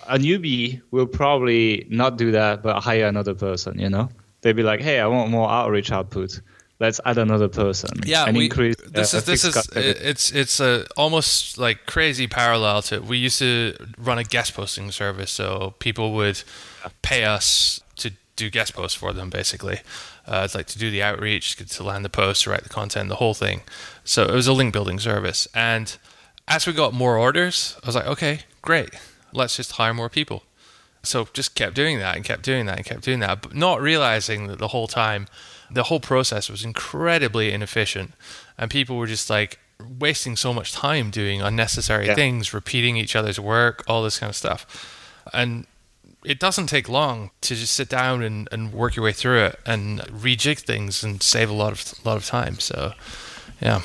[0.09, 3.79] a newbie will probably not do that, but hire another person.
[3.79, 4.09] You know,
[4.43, 6.41] they'd be like, "Hey, I want more outreach output.
[6.79, 8.77] Let's add another person." Yeah, and we, increase.
[8.77, 13.39] This uh, is this is it's it's a almost like crazy parallel to we used
[13.39, 16.43] to run a guest posting service, so people would
[17.03, 19.81] pay us to do guest posts for them, basically.
[20.27, 23.09] Uh, it's like to do the outreach, to land the post, to write the content,
[23.09, 23.63] the whole thing.
[24.05, 25.49] So it was a link building service.
[25.55, 25.97] And
[26.47, 28.91] as we got more orders, I was like, okay, great.
[29.33, 30.45] Let's just hire more people.
[31.03, 33.81] So just kept doing that and kept doing that and kept doing that, but not
[33.81, 35.27] realizing that the whole time,
[35.71, 38.13] the whole process was incredibly inefficient.
[38.57, 39.59] And people were just like
[39.99, 42.15] wasting so much time doing unnecessary yeah.
[42.15, 45.27] things, repeating each other's work, all this kind of stuff.
[45.33, 45.67] And
[46.25, 49.59] it doesn't take long to just sit down and, and work your way through it
[49.67, 52.61] and rejig things and save a lot of lot of time.
[52.61, 52.93] So,
[53.61, 53.83] yeah.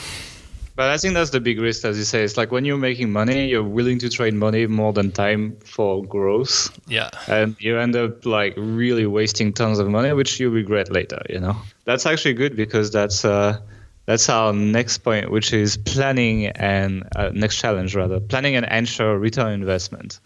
[0.78, 2.24] But I think that's the big risk, as you say.
[2.24, 6.06] It's like when you're making money, you're willing to trade money more than time for
[6.06, 6.70] growth.
[6.88, 7.10] Yeah.
[7.28, 11.20] And you end up like really wasting tons of money, which you regret later.
[11.32, 11.56] You know.
[11.86, 13.60] That's actually good because that's uh,
[14.06, 19.18] that's our next point, which is planning and uh, next challenge rather, planning and ensure
[19.18, 20.20] return investment,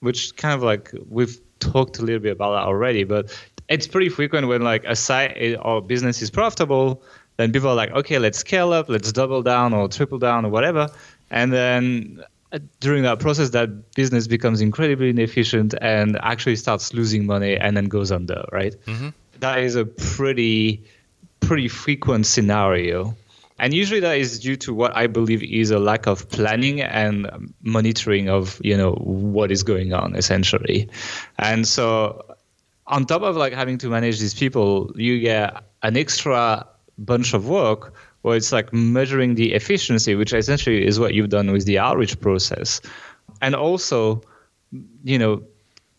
[0.00, 3.30] which kind of like we've talked a little bit about that already, but
[3.68, 7.02] it's pretty frequent when like a site or business is profitable,
[7.36, 10.50] then people are like, okay, let's scale up, let's double down or triple down or
[10.50, 10.88] whatever,
[11.30, 17.26] and then uh, during that process, that business becomes incredibly inefficient and actually starts losing
[17.26, 18.74] money and then goes under, right?
[18.86, 19.08] Mm-hmm.
[19.40, 20.84] That is a pretty
[21.40, 23.16] pretty frequent scenario
[23.62, 27.54] and usually that is due to what I believe is a lack of planning and
[27.62, 30.88] monitoring of you know what is going on essentially,
[31.38, 32.36] and so
[32.88, 36.66] on top of like having to manage these people, you get an extra
[37.04, 41.50] bunch of work where it's like measuring the efficiency, which essentially is what you've done
[41.50, 42.80] with the outreach process,
[43.40, 44.22] and also
[45.04, 45.42] you know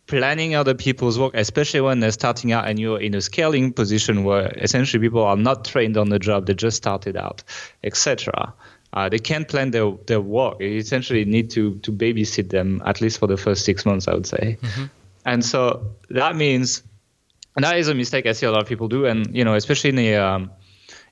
[0.07, 4.23] planning other people's work, especially when they're starting out and you're in a scaling position
[4.23, 7.43] where essentially people are not trained on the job, they just started out,
[7.83, 8.53] etc.
[8.93, 10.59] Uh, they can't plan their, their work.
[10.59, 14.13] You essentially need to, to babysit them at least for the first six months, I
[14.13, 14.57] would say.
[14.61, 14.83] Mm-hmm.
[15.25, 16.83] And so that means,
[17.55, 19.55] and that is a mistake I see a lot of people do, and you know,
[19.55, 20.51] especially in the um,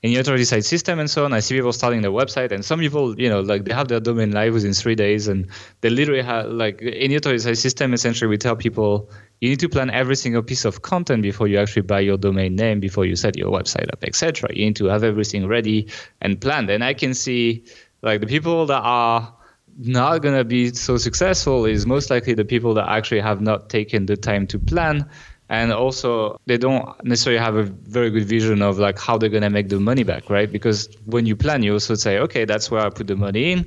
[0.02, 1.32] in authority side system and so on.
[1.32, 4.00] I see people starting their website, and some people, you know, like they have their
[4.00, 5.46] domain live within three days, and
[5.80, 7.94] they literally have like in authority side system.
[7.94, 9.08] Essentially, we tell people
[9.40, 12.56] you need to plan every single piece of content before you actually buy your domain
[12.56, 14.50] name, before you set your website up, etc.
[14.52, 15.88] You need to have everything ready
[16.20, 16.68] and planned.
[16.70, 17.64] And I can see
[18.02, 19.34] like the people that are
[19.78, 23.70] not going to be so successful is most likely the people that actually have not
[23.70, 25.08] taken the time to plan
[25.52, 29.42] and also they don't necessarily have a very good vision of like how they're going
[29.42, 30.50] to make the money back right?
[30.50, 33.66] Because when you plan you also say okay that's where i put the money in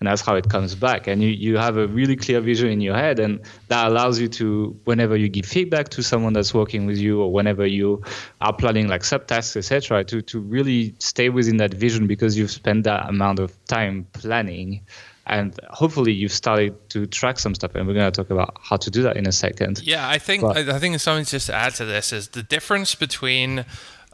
[0.00, 1.06] and that's how it comes back.
[1.06, 4.28] And you, you have a really clear vision in your head and that allows you
[4.28, 8.02] to whenever you give feedback to someone that's working with you or whenever you
[8.40, 12.84] are planning like subtasks etc to, to really stay within that vision because you've spent
[12.84, 14.84] that amount of time planning
[15.26, 18.76] and hopefully you've started to track some stuff and we're going to talk about how
[18.76, 19.82] to do that in a second.
[19.82, 22.94] Yeah i think but, i think something just to add to this is the difference
[22.94, 23.64] between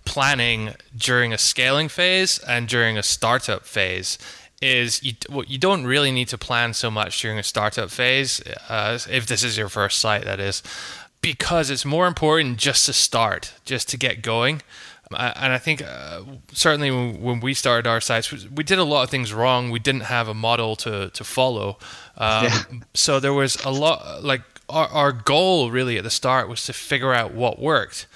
[0.04, 4.18] planning during a scaling phase and during a startup phase
[4.60, 8.40] is you, well, you don't really need to plan so much during a startup phase
[8.68, 10.62] uh, if this is your first site that is
[11.20, 14.62] because it's more important just to start just to get going
[15.14, 16.22] and I think uh,
[16.52, 19.70] certainly when, we started our sites, we did a lot of things wrong.
[19.70, 21.78] We didn't have a model to to follow,
[22.16, 22.62] um, yeah.
[22.94, 24.22] so there was a lot.
[24.22, 28.06] Like our our goal really at the start was to figure out what worked.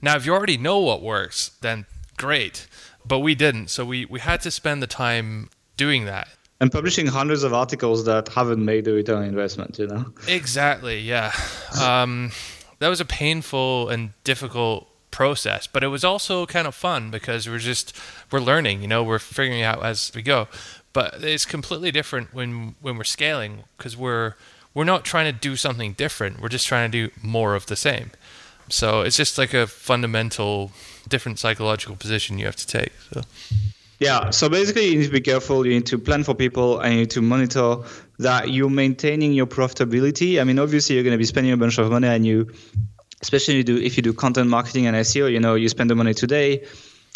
[0.00, 2.66] Now, if you already know what works, then great,
[3.04, 3.68] but we didn't.
[3.68, 6.28] So we we had to spend the time doing that
[6.60, 11.32] and publishing hundreds of articles that haven't made the return investment you know exactly yeah
[11.80, 12.30] um,
[12.78, 17.48] that was a painful and difficult process but it was also kind of fun because
[17.48, 17.96] we're just
[18.30, 20.48] we're learning you know we're figuring out as we go
[20.92, 24.34] but it's completely different when when we're scaling because we're
[24.74, 27.76] we're not trying to do something different we're just trying to do more of the
[27.76, 28.10] same
[28.68, 30.70] so it's just like a fundamental
[31.08, 33.22] different psychological position you have to take so
[33.98, 35.66] yeah, so basically you need to be careful.
[35.66, 37.78] You need to plan for people and you need to monitor
[38.20, 40.40] that you're maintaining your profitability.
[40.40, 42.52] I mean, obviously you're going to be spending a bunch of money and you,
[43.22, 46.14] especially do if you do content marketing and SEO, you know, you spend the money
[46.14, 46.64] today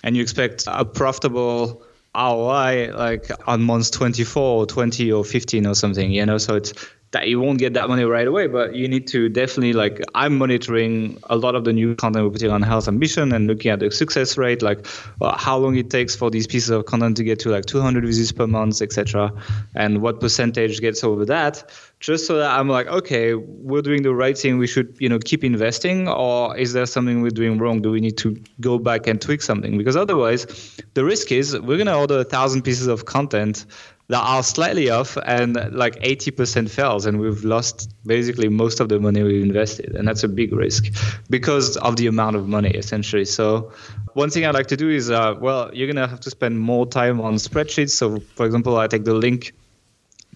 [0.02, 1.82] and you expect a profitable
[2.14, 6.72] ROI like on months 24 or 20 or 15 or something, you know, so it's
[7.12, 10.38] that you won't get that money right away, but you need to definitely like I'm
[10.38, 13.80] monitoring a lot of the new content we're putting on Health Ambition and looking at
[13.80, 14.86] the success rate, like
[15.20, 18.04] well, how long it takes for these pieces of content to get to like 200
[18.04, 19.30] visits per month, etc.,
[19.74, 21.70] and what percentage gets over that,
[22.00, 24.56] just so that I'm like, okay, we're doing the right thing.
[24.56, 27.82] We should you know keep investing, or is there something we're doing wrong?
[27.82, 29.76] Do we need to go back and tweak something?
[29.76, 30.46] Because otherwise,
[30.94, 33.66] the risk is we're gonna order a thousand pieces of content
[34.12, 39.00] that are slightly off and like 80% fails and we've lost basically most of the
[39.00, 40.84] money we invested and that's a big risk
[41.30, 43.24] because of the amount of money essentially.
[43.24, 43.72] So
[44.12, 46.60] one thing i like to do is uh, well you're going to have to spend
[46.60, 47.92] more time on spreadsheets.
[47.92, 49.54] So for example i take the link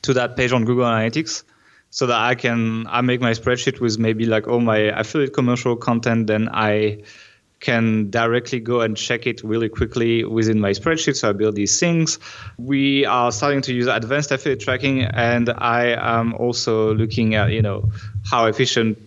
[0.03, 1.45] to that page on google analytics
[1.91, 5.77] so that i can i make my spreadsheet with maybe like all my affiliate commercial
[5.77, 6.99] content then i
[7.61, 11.17] can directly go and check it really quickly within my spreadsheet.
[11.17, 12.19] So I build these things.
[12.59, 17.63] We are starting to use advanced affiliate tracking, and I am also looking at you
[17.63, 17.91] know
[18.25, 18.99] how efficient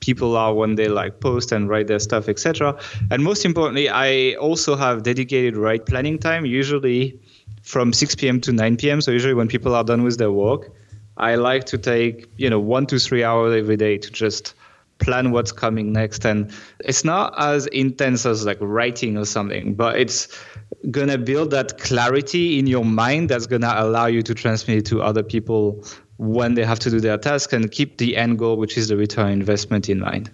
[0.00, 2.78] people are when they like post and write their stuff, etc.
[3.10, 7.18] And most importantly, I also have dedicated write planning time, usually
[7.62, 8.40] from 6 p.m.
[8.42, 9.00] to 9 p.m.
[9.00, 10.70] So usually when people are done with their work,
[11.16, 14.54] I like to take you know one to three hours every day to just
[14.98, 16.24] plan what's coming next.
[16.24, 20.28] And it's not as intense as like writing or something but it's
[20.90, 25.02] gonna build that clarity in your mind that's gonna allow you to transmit it to
[25.02, 25.84] other people
[26.18, 28.96] when they have to do their task and keep the end goal which is the
[28.96, 30.30] return investment in mind.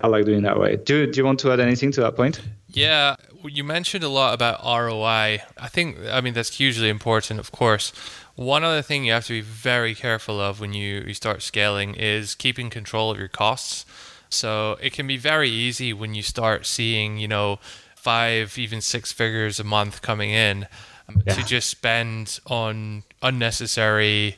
[0.00, 0.76] I like doing that way.
[0.76, 2.40] Do, do you want to add anything to that point?
[2.68, 3.16] Yeah
[3.48, 7.92] you mentioned a lot about roi i think i mean that's hugely important of course
[8.36, 11.94] one other thing you have to be very careful of when you, you start scaling
[11.94, 13.86] is keeping control of your costs.
[14.28, 17.60] So it can be very easy when you start seeing, you know,
[17.94, 20.66] five, even six figures a month coming in
[21.08, 21.34] um, yeah.
[21.34, 24.36] to just spend on unnecessary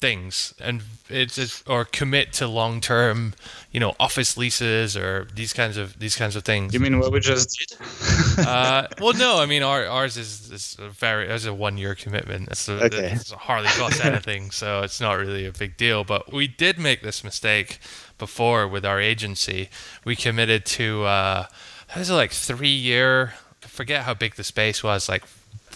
[0.00, 3.34] things and it's, or commit to long term
[3.72, 6.72] you know office leases or these kinds of these kinds of things.
[6.72, 7.78] You mean what we just did?
[8.38, 11.94] Uh, well no i mean our, ours is, is a very as a one year
[11.94, 12.48] commitment.
[12.48, 13.12] It's, a, okay.
[13.12, 16.04] it's hardly cost anything so it's not really a big deal.
[16.04, 17.78] But we did make this mistake
[18.16, 19.70] before with our agency.
[20.04, 21.46] We committed to uh
[21.96, 23.34] was it like three year
[23.64, 25.24] I forget how big the space was like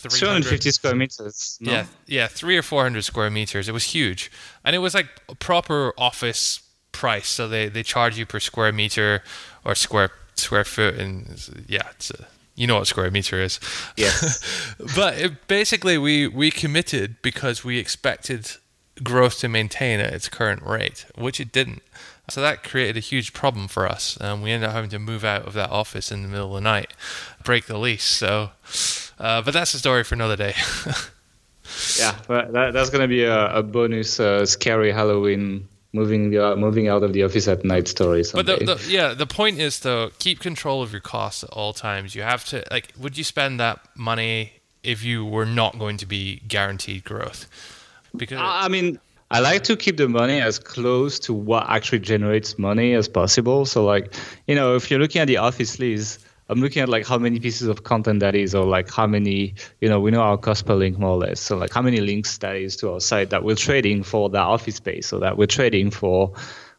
[0.08, 1.58] 250 square meters.
[1.60, 1.72] No?
[1.72, 3.68] Yeah, yeah, three or four hundred square meters.
[3.68, 4.30] It was huge,
[4.64, 6.60] and it was like a proper office
[6.92, 7.28] price.
[7.28, 9.22] So they, they charge you per square meter
[9.64, 13.58] or square square foot, and yeah, it's a, you know what square meter is.
[13.96, 14.12] Yeah.
[14.96, 18.52] but it, basically, we we committed because we expected
[19.02, 21.82] growth to maintain at its current rate, which it didn't.
[22.28, 25.24] So that created a huge problem for us, and we ended up having to move
[25.24, 26.92] out of that office in the middle of the night,
[27.44, 28.04] break the lease.
[28.04, 28.50] So
[29.22, 30.54] uh, but that's a story for another day.
[31.98, 36.56] yeah, but that, that's going to be a, a bonus uh, scary Halloween moving uh,
[36.56, 38.24] moving out of the office at night story.
[38.32, 41.72] But the, the, yeah, the point is though, keep control of your costs at all
[41.72, 42.14] times.
[42.14, 46.06] You have to like, would you spend that money if you were not going to
[46.06, 47.46] be guaranteed growth?
[48.16, 48.98] Because I mean,
[49.30, 53.66] I like to keep the money as close to what actually generates money as possible.
[53.66, 54.12] So like,
[54.48, 56.18] you know, if you're looking at the office lease
[56.52, 59.54] I'm looking at like how many pieces of content that is, or like how many,
[59.80, 61.40] you know, we know our cost per link more or less.
[61.40, 64.38] So like how many links that is to our site that we're trading for the
[64.38, 66.32] office space, or that we're trading for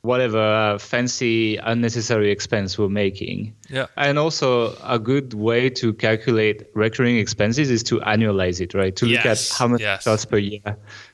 [0.04, 3.56] whatever fancy unnecessary expense we're making.
[3.70, 3.88] Yeah.
[3.96, 8.94] And also a good way to calculate recurring expenses is to annualize it, right?
[8.98, 9.18] To yes.
[9.18, 10.04] look at how much yes.
[10.04, 10.60] costs per year.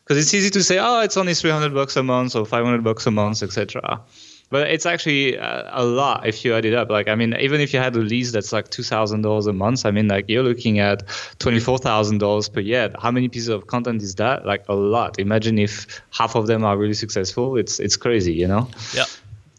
[0.03, 3.05] Because it's easy to say, oh, it's only 300 bucks a month or 500 bucks
[3.05, 4.01] a month, etc.
[4.49, 6.89] but it's actually uh, a lot if you add it up.
[6.89, 9.53] Like, I mean, even if you had a lease that's like two thousand dollars a
[9.53, 11.03] month, I mean, like you're looking at
[11.39, 12.91] twenty four thousand dollars per year.
[12.99, 14.45] How many pieces of content is that?
[14.45, 15.19] Like a lot.
[15.19, 17.57] Imagine if half of them are really successful.
[17.57, 18.69] It's it's crazy, you know.
[18.93, 19.05] Yeah.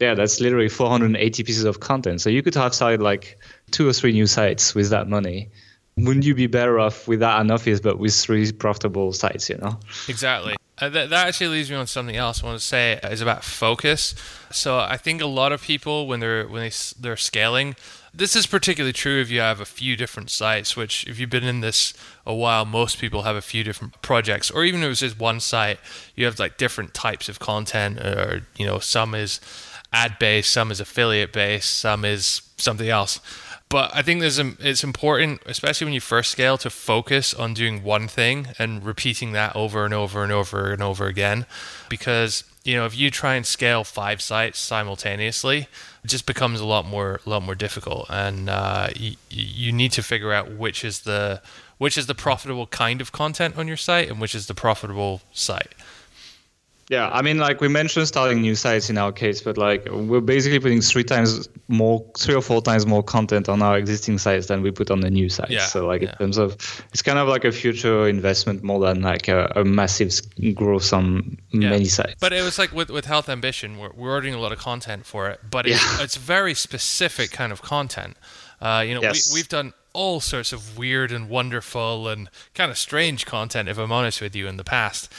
[0.00, 2.22] Yeah, that's literally 480 pieces of content.
[2.22, 3.38] So you could have started like
[3.70, 5.50] two or three new sites with that money
[5.96, 9.78] wouldn't you be better off without an office but with three profitable sites you know
[10.08, 13.20] exactly uh, that, that actually leads me on something else i want to say is
[13.20, 14.14] about focus.
[14.50, 17.76] So i think a lot of people when they're when they, they're scaling
[18.12, 21.44] this is particularly true if you have a few different sites which if you've been
[21.44, 21.94] in this
[22.26, 24.50] a while most people have a few different projects.
[24.50, 25.78] Or even if it's just one site
[26.16, 29.40] you have like different types of content or you know some is
[29.92, 33.20] ad based some is affiliate based some is something else
[33.70, 37.54] but I think there's a, it's important, especially when you first scale, to focus on
[37.54, 41.46] doing one thing and repeating that over and over and over and over again,
[41.88, 45.68] because you know if you try and scale five sites simultaneously,
[46.04, 49.92] it just becomes a lot more a lot more difficult, and uh, you, you need
[49.92, 51.40] to figure out which is the
[51.78, 55.22] which is the profitable kind of content on your site and which is the profitable
[55.32, 55.74] site.
[56.90, 60.20] Yeah, I mean, like we mentioned, starting new sites in our case, but like we're
[60.20, 64.48] basically putting three times more, three or four times more content on our existing sites
[64.48, 65.52] than we put on the new sites.
[65.52, 66.10] Yeah, so like yeah.
[66.10, 66.56] in terms of,
[66.92, 70.10] it's kind of like a future investment more than like a, a massive
[70.56, 71.70] growth on yeah.
[71.70, 72.16] many sites.
[72.18, 75.06] But it was like with with Health Ambition, we're we're ordering a lot of content
[75.06, 78.16] for it, but it's, it's very specific kind of content.
[78.60, 79.32] Uh, you know, yes.
[79.32, 83.78] we, we've done all sorts of weird and wonderful and kind of strange content, if
[83.78, 85.12] I'm honest with you, in the past.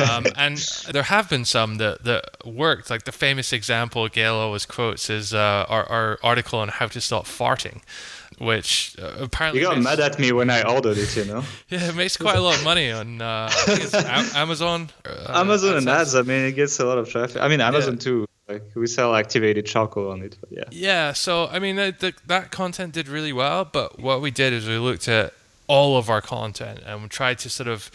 [0.00, 0.58] Um, and
[0.90, 2.90] there have been some that, that worked.
[2.90, 7.00] Like the famous example Gael always quotes is uh, our, our article on how to
[7.00, 7.82] stop farting.
[8.38, 11.44] Which uh, apparently you got makes, mad at me when I ordered it, you know.
[11.68, 13.50] yeah, it makes quite a lot of money on uh,
[14.34, 14.88] Amazon.
[15.04, 16.14] Uh, Amazon and ads.
[16.14, 17.42] I mean, it gets a lot of traffic.
[17.42, 18.00] I mean, Amazon yeah.
[18.00, 18.26] too.
[18.52, 20.64] Like we sell activated charcoal on it, yeah.
[20.70, 24.52] Yeah, so I mean the, the, that content did really well, but what we did
[24.52, 25.32] is we looked at
[25.66, 27.90] all of our content and we tried to sort of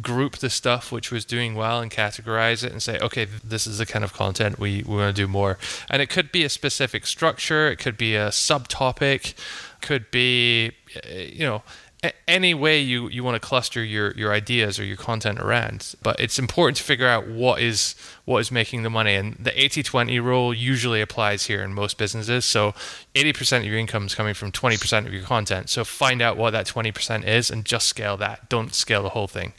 [0.00, 3.78] group the stuff which was doing well and categorize it and say, okay, this is
[3.78, 5.58] the kind of content we, we want to do more.
[5.90, 9.34] And it could be a specific structure, it could be a subtopic,
[9.80, 10.72] could be,
[11.04, 11.62] eh, you know,
[12.28, 15.94] any way you, you want to cluster your, your ideas or your content around.
[16.02, 17.94] But it's important to figure out what is
[18.24, 19.14] what is making the money.
[19.14, 22.44] And the 80-20 rule usually applies here in most businesses.
[22.44, 22.72] So
[23.14, 25.70] 80% of your income is coming from 20% of your content.
[25.70, 28.48] So find out what that 20% is and just scale that.
[28.48, 29.54] Don't scale the whole thing.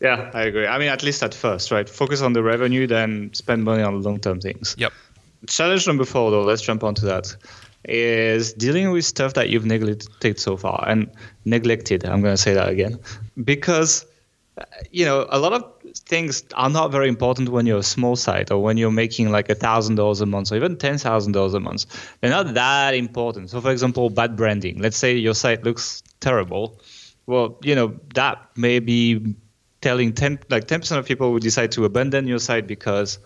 [0.00, 0.66] Yeah, I agree.
[0.66, 1.88] I mean, at least at first, right?
[1.88, 4.74] Focus on the revenue, then spend money on long-term things.
[4.78, 4.92] Yep.
[5.46, 7.36] Challenge number four, though, let's jump onto that
[7.84, 11.10] is dealing with stuff that you've neglected so far and
[11.44, 12.98] neglected i'm going to say that again
[13.44, 14.06] because
[14.58, 15.64] uh, you know a lot of
[15.96, 19.48] things are not very important when you're a small site or when you're making like
[19.48, 21.86] a thousand dollars a month or even ten thousand dollars a month.
[22.20, 23.50] They're not that important.
[23.50, 24.80] So for example bad branding.
[24.80, 26.80] Let's say your site looks terrible.
[27.26, 29.34] Well you know that may be
[29.80, 33.18] telling 10 like 10% of people would decide to abandon your site because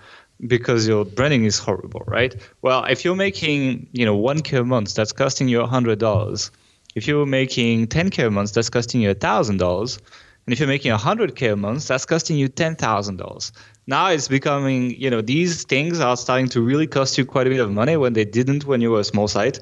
[0.47, 2.35] because your branding is horrible, right?
[2.63, 6.51] Well, if you're making, you know, 1k a month, that's costing you a $100.
[6.95, 9.99] If you're making 10k a month, that's costing you a $1,000.
[10.47, 13.53] And if you're making a 100k a month, that's costing you $10,000.
[13.87, 17.51] Now it's becoming, you know, these things are starting to really cost you quite a
[17.51, 19.61] bit of money when they didn't when you were a small site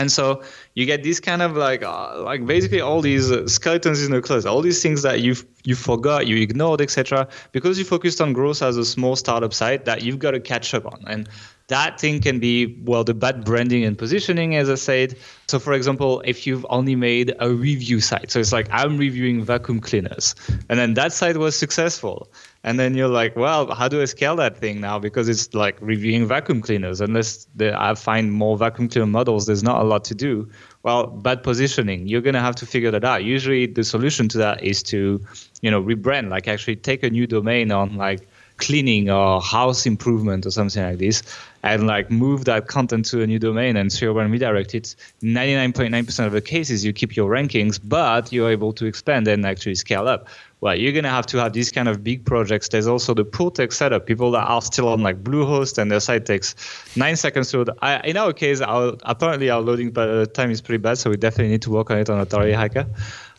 [0.00, 0.42] and so
[0.74, 4.22] you get these kind of like uh, like basically all these uh, skeletons in the
[4.22, 5.34] closet all these things that you
[5.64, 9.84] you forgot you ignored etc because you focused on growth as a small startup site
[9.84, 11.04] that you've got to catch up on.
[11.06, 11.28] And
[11.70, 15.16] that thing can be well the bad branding and positioning as i said.
[15.46, 19.42] So for example if you've only made a review site so it's like i'm reviewing
[19.42, 20.34] vacuum cleaners
[20.68, 22.28] and then that site was successful.
[22.62, 24.98] And then you're like well how do i scale that thing now?
[24.98, 27.00] Because it's like reviewing vacuum cleaners.
[27.00, 30.50] Unless the, i find more vacuum cleaner models there's not a lot to do.
[30.82, 32.08] Well bad positioning.
[32.08, 33.24] You're going to have to figure that out.
[33.24, 35.20] Usually the solution to that is to
[35.62, 38.26] you know rebrand like actually take a new domain on like
[38.60, 41.22] cleaning or house improvement or something like this
[41.62, 46.26] and like move that content to a new domain and SEO and redirect it 99.9%
[46.26, 50.08] of the cases you keep your rankings but you're able to expand and actually scale
[50.08, 50.28] up
[50.60, 52.68] well, you're gonna have to have these kind of big projects.
[52.68, 54.06] There's also the pool tech setup.
[54.06, 56.54] People that are still on like Bluehost and their site takes
[56.96, 57.70] nine seconds to load.
[57.80, 61.52] I, in our case, our, apparently our loading time is pretty bad, so we definitely
[61.52, 62.86] need to work on it on Authority Hacker.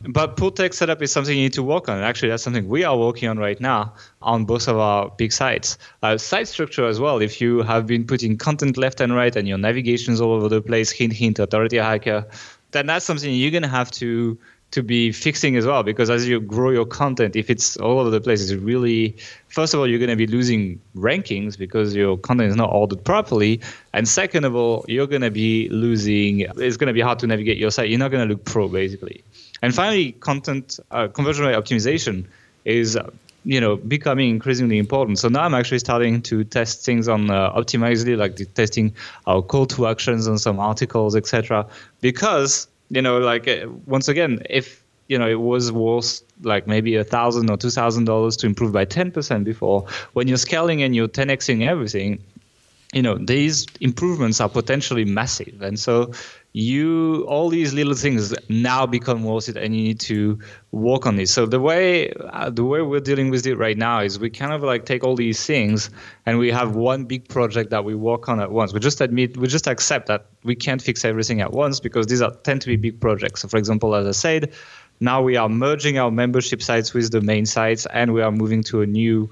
[0.03, 1.99] But pool tech setup is something you need to work on.
[1.99, 5.77] Actually, that's something we are working on right now on both of our big sites.
[6.01, 7.21] Uh, site structure as well.
[7.21, 10.61] If you have been putting content left and right and your navigation's all over the
[10.61, 12.25] place, hint, hint, Authority Hacker,
[12.71, 14.37] then that's something you're gonna have to
[14.71, 18.09] to be fixing as well because as you grow your content if it's all over
[18.09, 19.15] the place it's really
[19.49, 23.03] first of all you're going to be losing rankings because your content is not ordered
[23.03, 23.59] properly
[23.93, 27.27] and second of all you're going to be losing it's going to be hard to
[27.27, 29.21] navigate your site you're not going to look pro basically
[29.61, 32.25] and finally content uh, conversion rate optimization
[32.65, 32.97] is
[33.43, 35.19] you know becoming increasingly important.
[35.19, 38.93] So now i'm actually starting to test things on uh, optimizely like testing
[39.25, 41.67] our call to actions on some articles etc
[42.01, 46.95] because you know, like uh, once again, if you know it was worth like maybe
[46.95, 50.83] a thousand or two thousand dollars to improve by ten percent before, when you're scaling
[50.83, 52.21] and you're 10xing everything,
[52.93, 56.11] you know these improvements are potentially massive, and so
[56.53, 60.37] you all these little things now become worth it and you need to
[60.71, 64.01] work on this so the way uh, the way we're dealing with it right now
[64.01, 65.89] is we kind of like take all these things
[66.25, 68.73] and we have one big project that we work on at once.
[68.73, 72.21] We just admit we just accept that we can't fix everything at once because these
[72.21, 73.41] are tend to be big projects.
[73.41, 74.51] So for example as i said
[74.99, 78.61] now we are merging our membership sites with the main sites and we are moving
[78.63, 79.29] to a new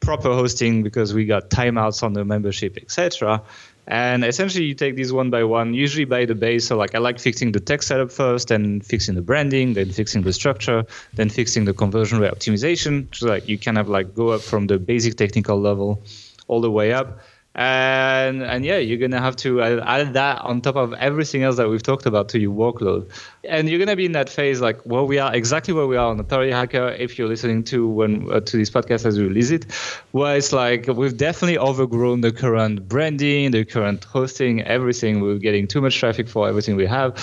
[0.00, 3.40] proper hosting because we got timeouts on the membership etc
[3.86, 6.66] and essentially, you take these one by one, usually by the base.
[6.66, 10.22] So, like, I like fixing the tech setup first, and fixing the branding, then fixing
[10.22, 13.12] the structure, then fixing the conversion rate optimization.
[13.14, 16.04] So, like, you kind of like go up from the basic technical level
[16.46, 17.20] all the way up
[17.54, 21.68] and and yeah you're gonna have to add that on top of everything else that
[21.68, 23.10] we've talked about to your workload.
[23.44, 26.08] And you're gonna be in that phase like where we are exactly where we are
[26.08, 29.50] on authority hacker if you're listening to when uh, to this podcast as we release
[29.50, 29.70] it
[30.12, 35.20] where it's like we've definitely overgrown the current branding the current hosting everything.
[35.20, 37.16] We're getting too much traffic for everything we have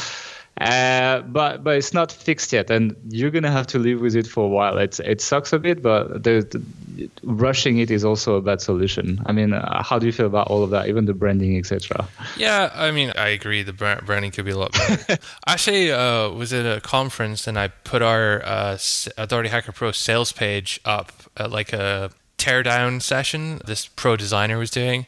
[0.60, 4.28] uh, but but it's not fixed yet, and you're gonna have to live with it
[4.28, 4.78] for a while.
[4.78, 9.22] It's it sucks a bit, but the, the, rushing it is also a bad solution.
[9.26, 12.08] I mean, uh, how do you feel about all of that, even the branding, etc.?
[12.38, 13.64] Yeah, I mean, I agree.
[13.64, 15.18] The branding could be a lot better.
[15.48, 18.78] Actually, uh, was at a conference and I put our uh,
[19.18, 23.62] Authority Hacker Pro sales page up at like a teardown session.
[23.66, 25.06] This pro designer was doing.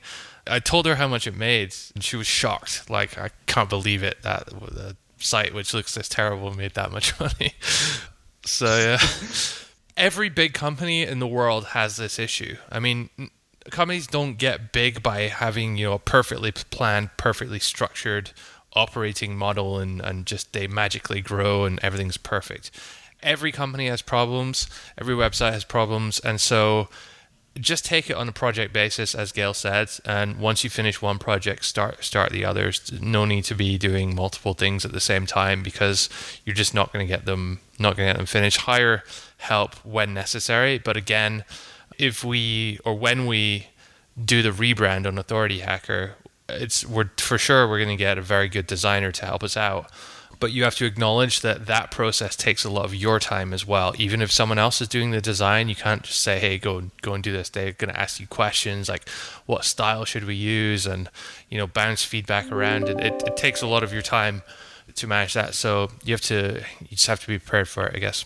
[0.48, 2.90] I told her how much it made, and she was shocked.
[2.90, 7.20] Like, I can't believe it that the site which looks this terrible made that much
[7.20, 7.54] money.
[8.46, 9.00] so yeah.
[9.98, 12.56] Every big company in the world has this issue.
[12.72, 13.10] I mean,
[13.70, 18.32] companies don't get big by having, you know, a perfectly planned, perfectly structured
[18.74, 22.72] operating model and, and just they magically grow and everything's perfect.
[23.22, 24.68] Every company has problems,
[24.98, 26.90] every website has problems, and so
[27.60, 31.20] just take it on a project basis, as Gael said, and once you finish one
[31.20, 32.92] project, start start the others.
[33.02, 36.10] No need to be doing multiple things at the same time because
[36.46, 38.62] you're just not going to get them not going to get them finished.
[38.62, 39.04] Hire
[39.38, 41.44] help when necessary, but again,
[41.98, 43.68] if we or when we
[44.24, 46.16] do the rebrand on Authority Hacker,
[46.48, 49.58] it's we're for sure we're going to get a very good designer to help us
[49.58, 49.92] out
[50.42, 53.66] but you have to acknowledge that that process takes a lot of your time as
[53.66, 53.94] well.
[54.00, 57.14] Even if someone else is doing the design, you can't just say, "Hey, go go
[57.14, 59.08] and do this." They're going to ask you questions like,
[59.46, 61.10] "What style should we use?" and
[61.50, 62.90] you know, bounce feedback around.
[62.90, 64.42] It, it, it takes a lot of your time
[64.96, 65.54] to manage that.
[65.54, 68.26] So you have to you just have to be prepared for it, I guess.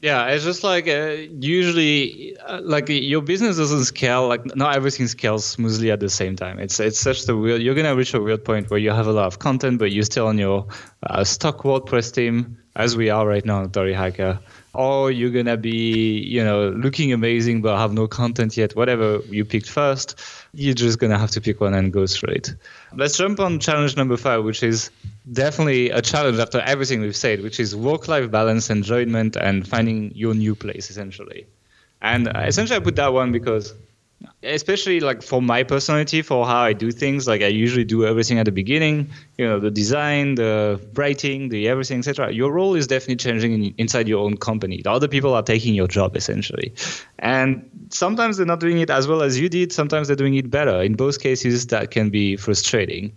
[0.00, 4.28] Yeah, it's just like uh, usually, uh, like your business doesn't scale.
[4.28, 6.60] Like not everything scales smoothly at the same time.
[6.60, 7.62] It's it's such the weird.
[7.62, 10.04] You're gonna reach a weird point where you have a lot of content, but you're
[10.04, 10.68] still on your
[11.02, 14.38] uh, stock WordPress theme, as we are right now, Authority Hacker.
[14.74, 18.76] Or you're gonna be, you know, looking amazing but have no content yet.
[18.76, 20.20] Whatever you picked first,
[20.52, 22.54] you're just gonna have to pick one and go it.
[22.94, 24.90] Let's jump on challenge number five, which is
[25.32, 30.34] definitely a challenge after everything we've said, which is work-life balance, enjoyment, and finding your
[30.34, 31.46] new place essentially.
[32.00, 33.74] And essentially, I put that one because,
[34.42, 38.38] especially like for my personality, for how I do things, like I usually do everything
[38.38, 39.10] at the beginning.
[39.36, 42.32] You know, the design, the writing, the everything, etc.
[42.32, 44.82] Your role is definitely changing in, inside your own company.
[44.82, 46.74] The other people are taking your job essentially,
[47.18, 49.72] and sometimes they're not doing it as well as you did.
[49.72, 50.82] Sometimes they're doing it better.
[50.82, 53.12] In both cases, that can be frustrating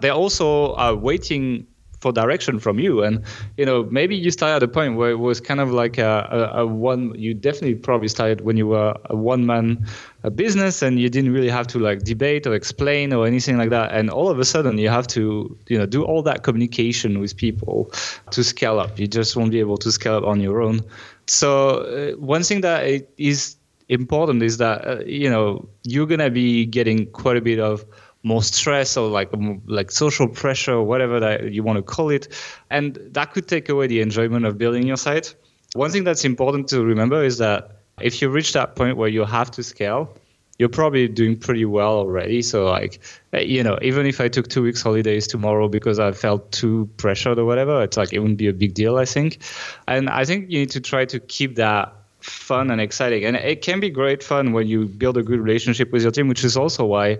[0.00, 1.66] they also are waiting
[2.06, 3.02] for direction from you.
[3.02, 3.22] And
[3.56, 6.52] you know maybe you started at a point where it was kind of like a,
[6.54, 9.84] a, a one you definitely probably started when you were a one man
[10.22, 13.70] a business and you didn't really have to like debate or explain or anything like
[13.70, 13.92] that.
[13.92, 15.22] And all of a sudden you have to
[15.66, 17.90] you know do all that communication with people
[18.30, 18.98] to scale up.
[19.00, 20.82] You just won't be able to scale up on your own.
[21.26, 22.80] So uh, one thing that
[23.18, 23.56] is
[23.88, 27.84] important is that uh, you know you're to be getting quite a bit of
[28.26, 29.30] more stress or like
[29.66, 32.26] like social pressure or whatever that you want to call it
[32.70, 35.34] and that could take away the enjoyment of building your site
[35.74, 39.24] one thing that's important to remember is that if you reach that point where you
[39.24, 40.16] have to scale
[40.58, 42.42] you're probably doing pretty well already.
[42.42, 43.00] So like,
[43.32, 46.88] eh, you know, even if I took two weeks holidays tomorrow because I felt too
[46.96, 49.38] pressured or whatever, it's like it wouldn't be a big deal, I think.
[49.86, 53.24] And I think you need to try to keep that fun and exciting.
[53.24, 56.28] And it can be great fun when you build a good relationship with your team,
[56.28, 57.18] which is also why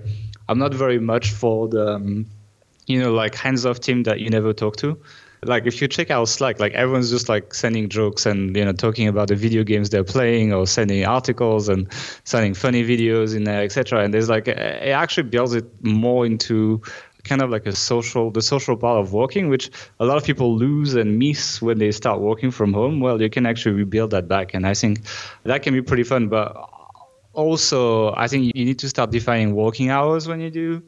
[0.48, 2.26] I'm not very much for the, um,
[2.86, 4.98] you know, like hands-off team that you never talk to.
[5.42, 8.72] Like if you check out Slack, like everyone's just like sending jokes and you know
[8.72, 11.92] talking about the video games they're playing or sending articles and
[12.24, 14.02] sending funny videos in there, etc.
[14.02, 16.82] And there's like it actually builds it more into
[17.22, 19.68] kind of like a social the social part of working which
[19.98, 23.00] a lot of people lose and miss when they start working from home.
[23.00, 24.54] Well you can actually rebuild that back.
[24.54, 25.00] And i think
[25.44, 26.28] that can be pretty fun.
[26.28, 26.70] But
[27.36, 30.82] also i think you need to start defining working hours when you do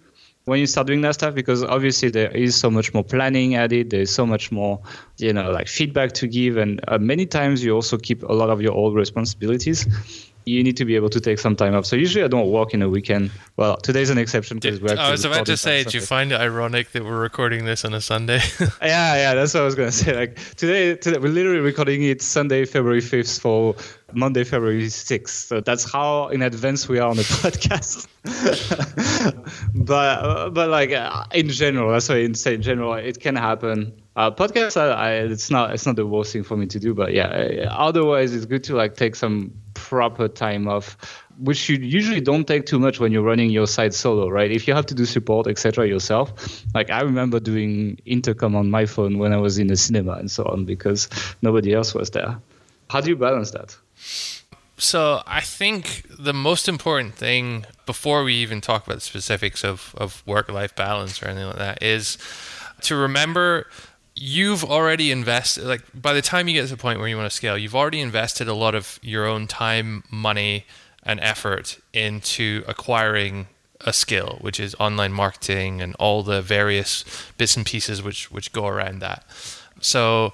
[0.46, 3.90] when you start doing that stuff because obviously there is so much more planning added
[3.90, 4.80] there's so much more
[5.18, 8.48] you know like feedback to give and uh, many times you also keep a lot
[8.48, 9.86] of your old responsibilities
[10.48, 11.86] you need to be able to take some time off.
[11.86, 13.30] So usually I don't work in a weekend.
[13.56, 14.96] Well, today's an exception because we're.
[14.98, 17.94] I was about to say, do you find it ironic that we're recording this on
[17.94, 18.40] a Sunday?
[18.82, 20.16] yeah, yeah, that's what I was gonna say.
[20.16, 23.74] Like today, today we're literally recording it Sunday, February fifth for
[24.12, 25.48] Monday, February sixth.
[25.48, 28.06] So that's how in advance we are on the podcast.
[29.74, 33.92] but but like uh, in general, that's why I say in general, it can happen.
[34.16, 36.92] Uh, podcast, I, I, it's not it's not the worst thing for me to do,
[36.94, 37.68] but yeah.
[37.70, 40.96] Otherwise, it's good to like take some proper time off,
[41.38, 44.50] which you usually don't take too much when you're running your site solo, right?
[44.50, 45.86] If you have to do support, etc.
[45.86, 50.12] yourself, like I remember doing intercom on my phone when I was in the cinema
[50.12, 51.08] and so on because
[51.42, 52.38] nobody else was there.
[52.90, 53.76] How do you balance that?
[54.78, 59.94] So I think the most important thing before we even talk about the specifics of,
[59.98, 62.16] of work life balance or anything like that is
[62.82, 63.66] to remember
[64.20, 67.30] you've already invested like by the time you get to the point where you want
[67.30, 70.64] to scale you've already invested a lot of your own time money
[71.04, 73.46] and effort into acquiring
[73.82, 77.04] a skill which is online marketing and all the various
[77.36, 79.24] bits and pieces which which go around that.
[79.80, 80.32] So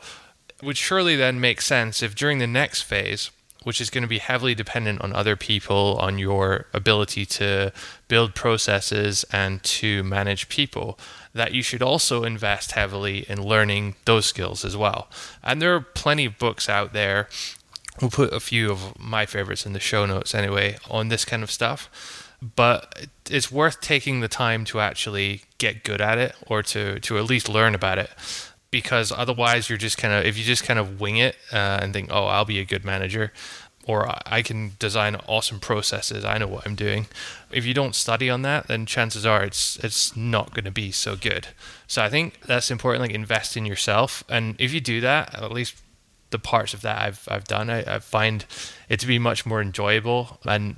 [0.62, 3.30] would surely then make sense if during the next phase
[3.64, 7.72] which is going to be heavily dependent on other people, on your ability to
[8.09, 10.99] build processes and to manage people,
[11.35, 15.09] that you should also invest heavily in learning those skills as well.
[15.43, 17.28] And there are plenty of books out there.
[18.01, 21.43] We'll put a few of my favorites in the show notes anyway on this kind
[21.43, 22.30] of stuff.
[22.57, 27.18] But it's worth taking the time to actually get good at it or to, to
[27.18, 28.11] at least learn about it
[28.74, 31.93] because otherwise you're just kind of if you just kind of wing it uh, and
[31.93, 33.32] think oh i'll be a good manager
[33.87, 36.24] or i can design awesome processes.
[36.24, 37.07] I know what i'm doing.
[37.51, 40.91] If you don't study on that then chances are it's it's not going to be
[40.93, 41.49] so good.
[41.87, 44.24] So i think that's important like invest in yourself.
[44.28, 45.76] And if you do that at least
[46.30, 48.45] the parts of that i've, I've done I, I find
[48.89, 50.39] it to be much more enjoyable.
[50.45, 50.76] And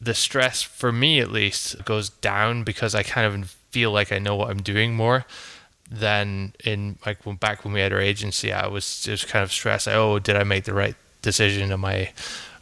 [0.00, 4.18] the stress for me at least goes down because i kind of feel like i
[4.18, 5.24] know what i'm doing more
[5.90, 9.52] than in like when back when we had our agency, I was just kind of
[9.52, 9.86] stressed.
[9.86, 11.72] Like, oh, did I make the right decision?
[11.72, 12.12] Am I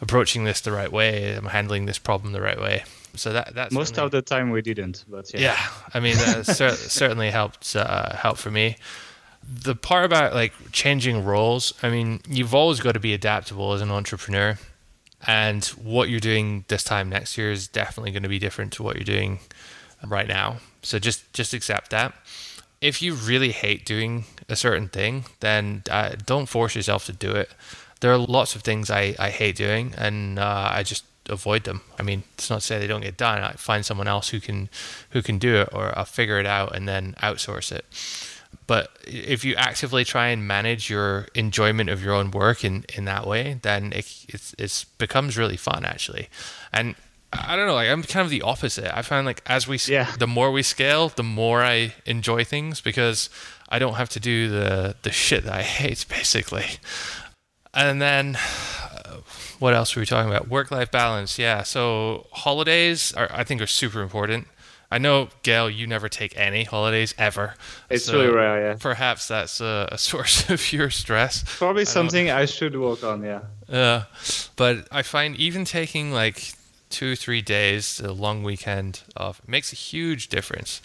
[0.01, 1.35] approaching this the right way?
[1.35, 2.85] Am I handling this problem the right way?
[3.15, 5.41] So that that's most of the time we didn't, but yeah.
[5.41, 8.77] Yeah, I mean that cer- certainly helped uh, help for me.
[9.45, 13.83] The part about like changing roles, I mean, you've always got to be adaptable as
[13.83, 14.57] an entrepreneur,
[15.27, 18.83] and what you're doing this time next year is definitely going to be different to
[18.83, 19.41] what you're doing
[20.07, 20.57] right now.
[20.83, 22.15] So just just accept that
[22.83, 27.31] if you really hate doing a certain thing, then uh, don't force yourself to do
[27.31, 27.51] it.
[28.03, 31.82] There are lots of things I, I hate doing, and uh, I just avoid them.
[31.98, 33.42] I mean, it's not to say they don't get done.
[33.42, 34.68] I find someone else who can
[35.11, 37.86] who can do it, or I'll figure it out and then outsource it.
[38.66, 43.05] But if you actively try and manage your enjoyment of your own work in, in
[43.07, 46.28] that way, then it it's, it becomes really fun actually.
[46.72, 46.94] And
[47.32, 47.74] I don't know.
[47.74, 48.96] Like I'm kind of the opposite.
[48.96, 50.14] I find like as we yeah.
[50.18, 53.30] the more we scale, the more I enjoy things because
[53.68, 56.66] I don't have to do the the shit that I hate basically.
[57.75, 59.18] And then uh,
[59.59, 60.49] what else were we talking about?
[60.49, 61.39] Work life balance.
[61.39, 61.62] Yeah.
[61.62, 64.47] So holidays are I think are super important.
[64.91, 67.55] I know, Gael, you never take any holidays ever.
[67.89, 68.77] It's so really rare, yeah.
[68.79, 71.45] Perhaps that's a, a source of your stress.
[71.47, 73.41] Probably something I, I should work on, yeah.
[73.70, 74.05] Yeah,
[74.55, 76.53] but I find even taking like
[76.91, 80.83] two three days, a long weekend off makes a huge difference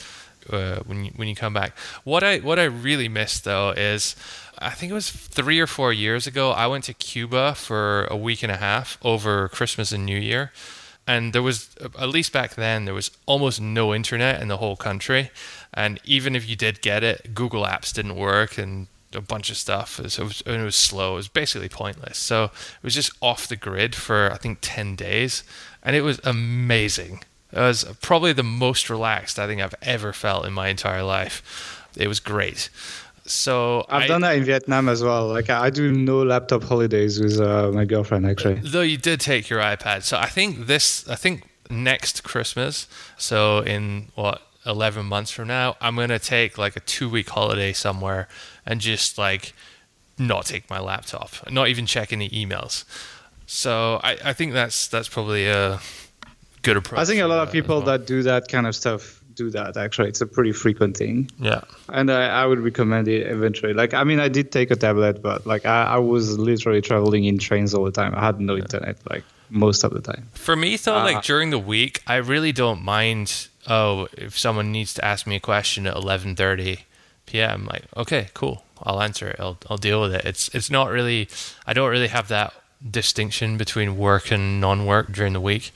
[0.49, 1.77] uh, when you, when you come back.
[2.05, 4.15] What I what I really miss though is
[4.59, 6.51] I think it was three or four years ago.
[6.51, 10.51] I went to Cuba for a week and a half over Christmas and New Year,
[11.05, 14.75] and there was at least back then there was almost no internet in the whole
[14.75, 15.29] country,
[15.73, 19.57] and even if you did get it, Google Apps didn't work and a bunch of
[19.57, 19.99] stuff.
[19.99, 21.13] Was, it was, it was slow.
[21.13, 22.17] It was basically pointless.
[22.17, 25.43] So it was just off the grid for I think ten days,
[25.83, 27.23] and it was amazing.
[27.53, 31.85] It was probably the most relaxed I think I've ever felt in my entire life.
[31.95, 32.69] It was great.
[33.29, 35.27] So I've I, done that in Vietnam as well.
[35.27, 38.55] Like I do no laptop holidays with uh, my girlfriend actually.
[38.55, 41.07] Though you did take your iPad, so I think this.
[41.09, 42.87] I think next Christmas.
[43.17, 47.29] So in what 11 months from now, I'm going to take like a two week
[47.29, 48.27] holiday somewhere
[48.65, 49.53] and just like
[50.17, 52.83] not take my laptop, not even check any emails.
[53.45, 55.79] So I, I think that's that's probably a
[56.63, 56.99] good approach.
[56.99, 57.85] I think a lot of people well.
[57.85, 60.09] that do that kind of stuff do that actually.
[60.09, 61.29] It's a pretty frequent thing.
[61.39, 61.61] Yeah.
[61.89, 63.73] And I, I would recommend it eventually.
[63.73, 67.23] Like, I mean, I did take a tablet, but like I, I was literally traveling
[67.25, 68.13] in trains all the time.
[68.15, 68.63] I had no yeah.
[68.63, 70.27] internet like most of the time.
[70.33, 74.71] For me though, uh, like during the week, I really don't mind oh, if someone
[74.71, 76.79] needs to ask me a question at 11:30
[77.25, 79.37] p.m., like, okay, cool, I'll answer it.
[79.39, 80.25] I'll I'll deal with it.
[80.25, 81.29] It's it's not really
[81.65, 82.53] I don't really have that
[82.89, 85.71] distinction between work and non-work during the week.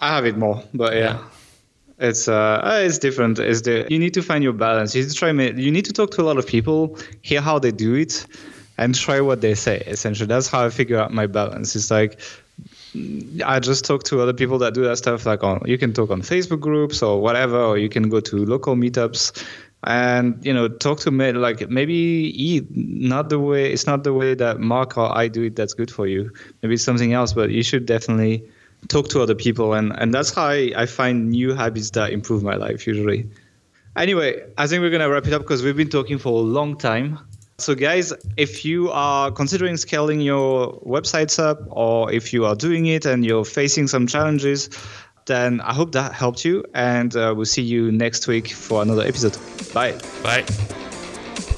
[0.00, 1.00] I have it more, but yeah.
[1.00, 1.18] yeah.
[2.00, 3.38] It's uh, uh, it's different.
[3.38, 4.94] It's the you need to find your balance.
[4.94, 5.30] You need to try.
[5.30, 8.26] You need to talk to a lot of people, hear how they do it,
[8.78, 9.82] and try what they say.
[9.86, 11.76] Essentially, that's how I figure out my balance.
[11.76, 12.18] It's like
[13.44, 15.26] I just talk to other people that do that stuff.
[15.26, 18.46] Like on, you can talk on Facebook groups or whatever, or you can go to
[18.46, 19.44] local meetups
[19.84, 24.12] and you know talk to me like maybe eat not the way it's not the
[24.12, 26.32] way that Mark or I do it that's good for you.
[26.62, 28.50] Maybe it's something else, but you should definitely
[28.88, 32.42] talk to other people, and and that's how I, I find new habits that improve
[32.42, 33.28] my life usually.
[33.96, 36.76] Anyway, I think we're gonna wrap it up because we've been talking for a long
[36.76, 37.18] time.
[37.58, 42.86] So, guys, if you are considering scaling your websites up, or if you are doing
[42.86, 44.70] it and you're facing some challenges,
[45.26, 46.64] then I hope that helped you.
[46.74, 49.36] And uh, we'll see you next week for another episode.
[49.74, 49.98] Bye.
[50.22, 50.44] Bye.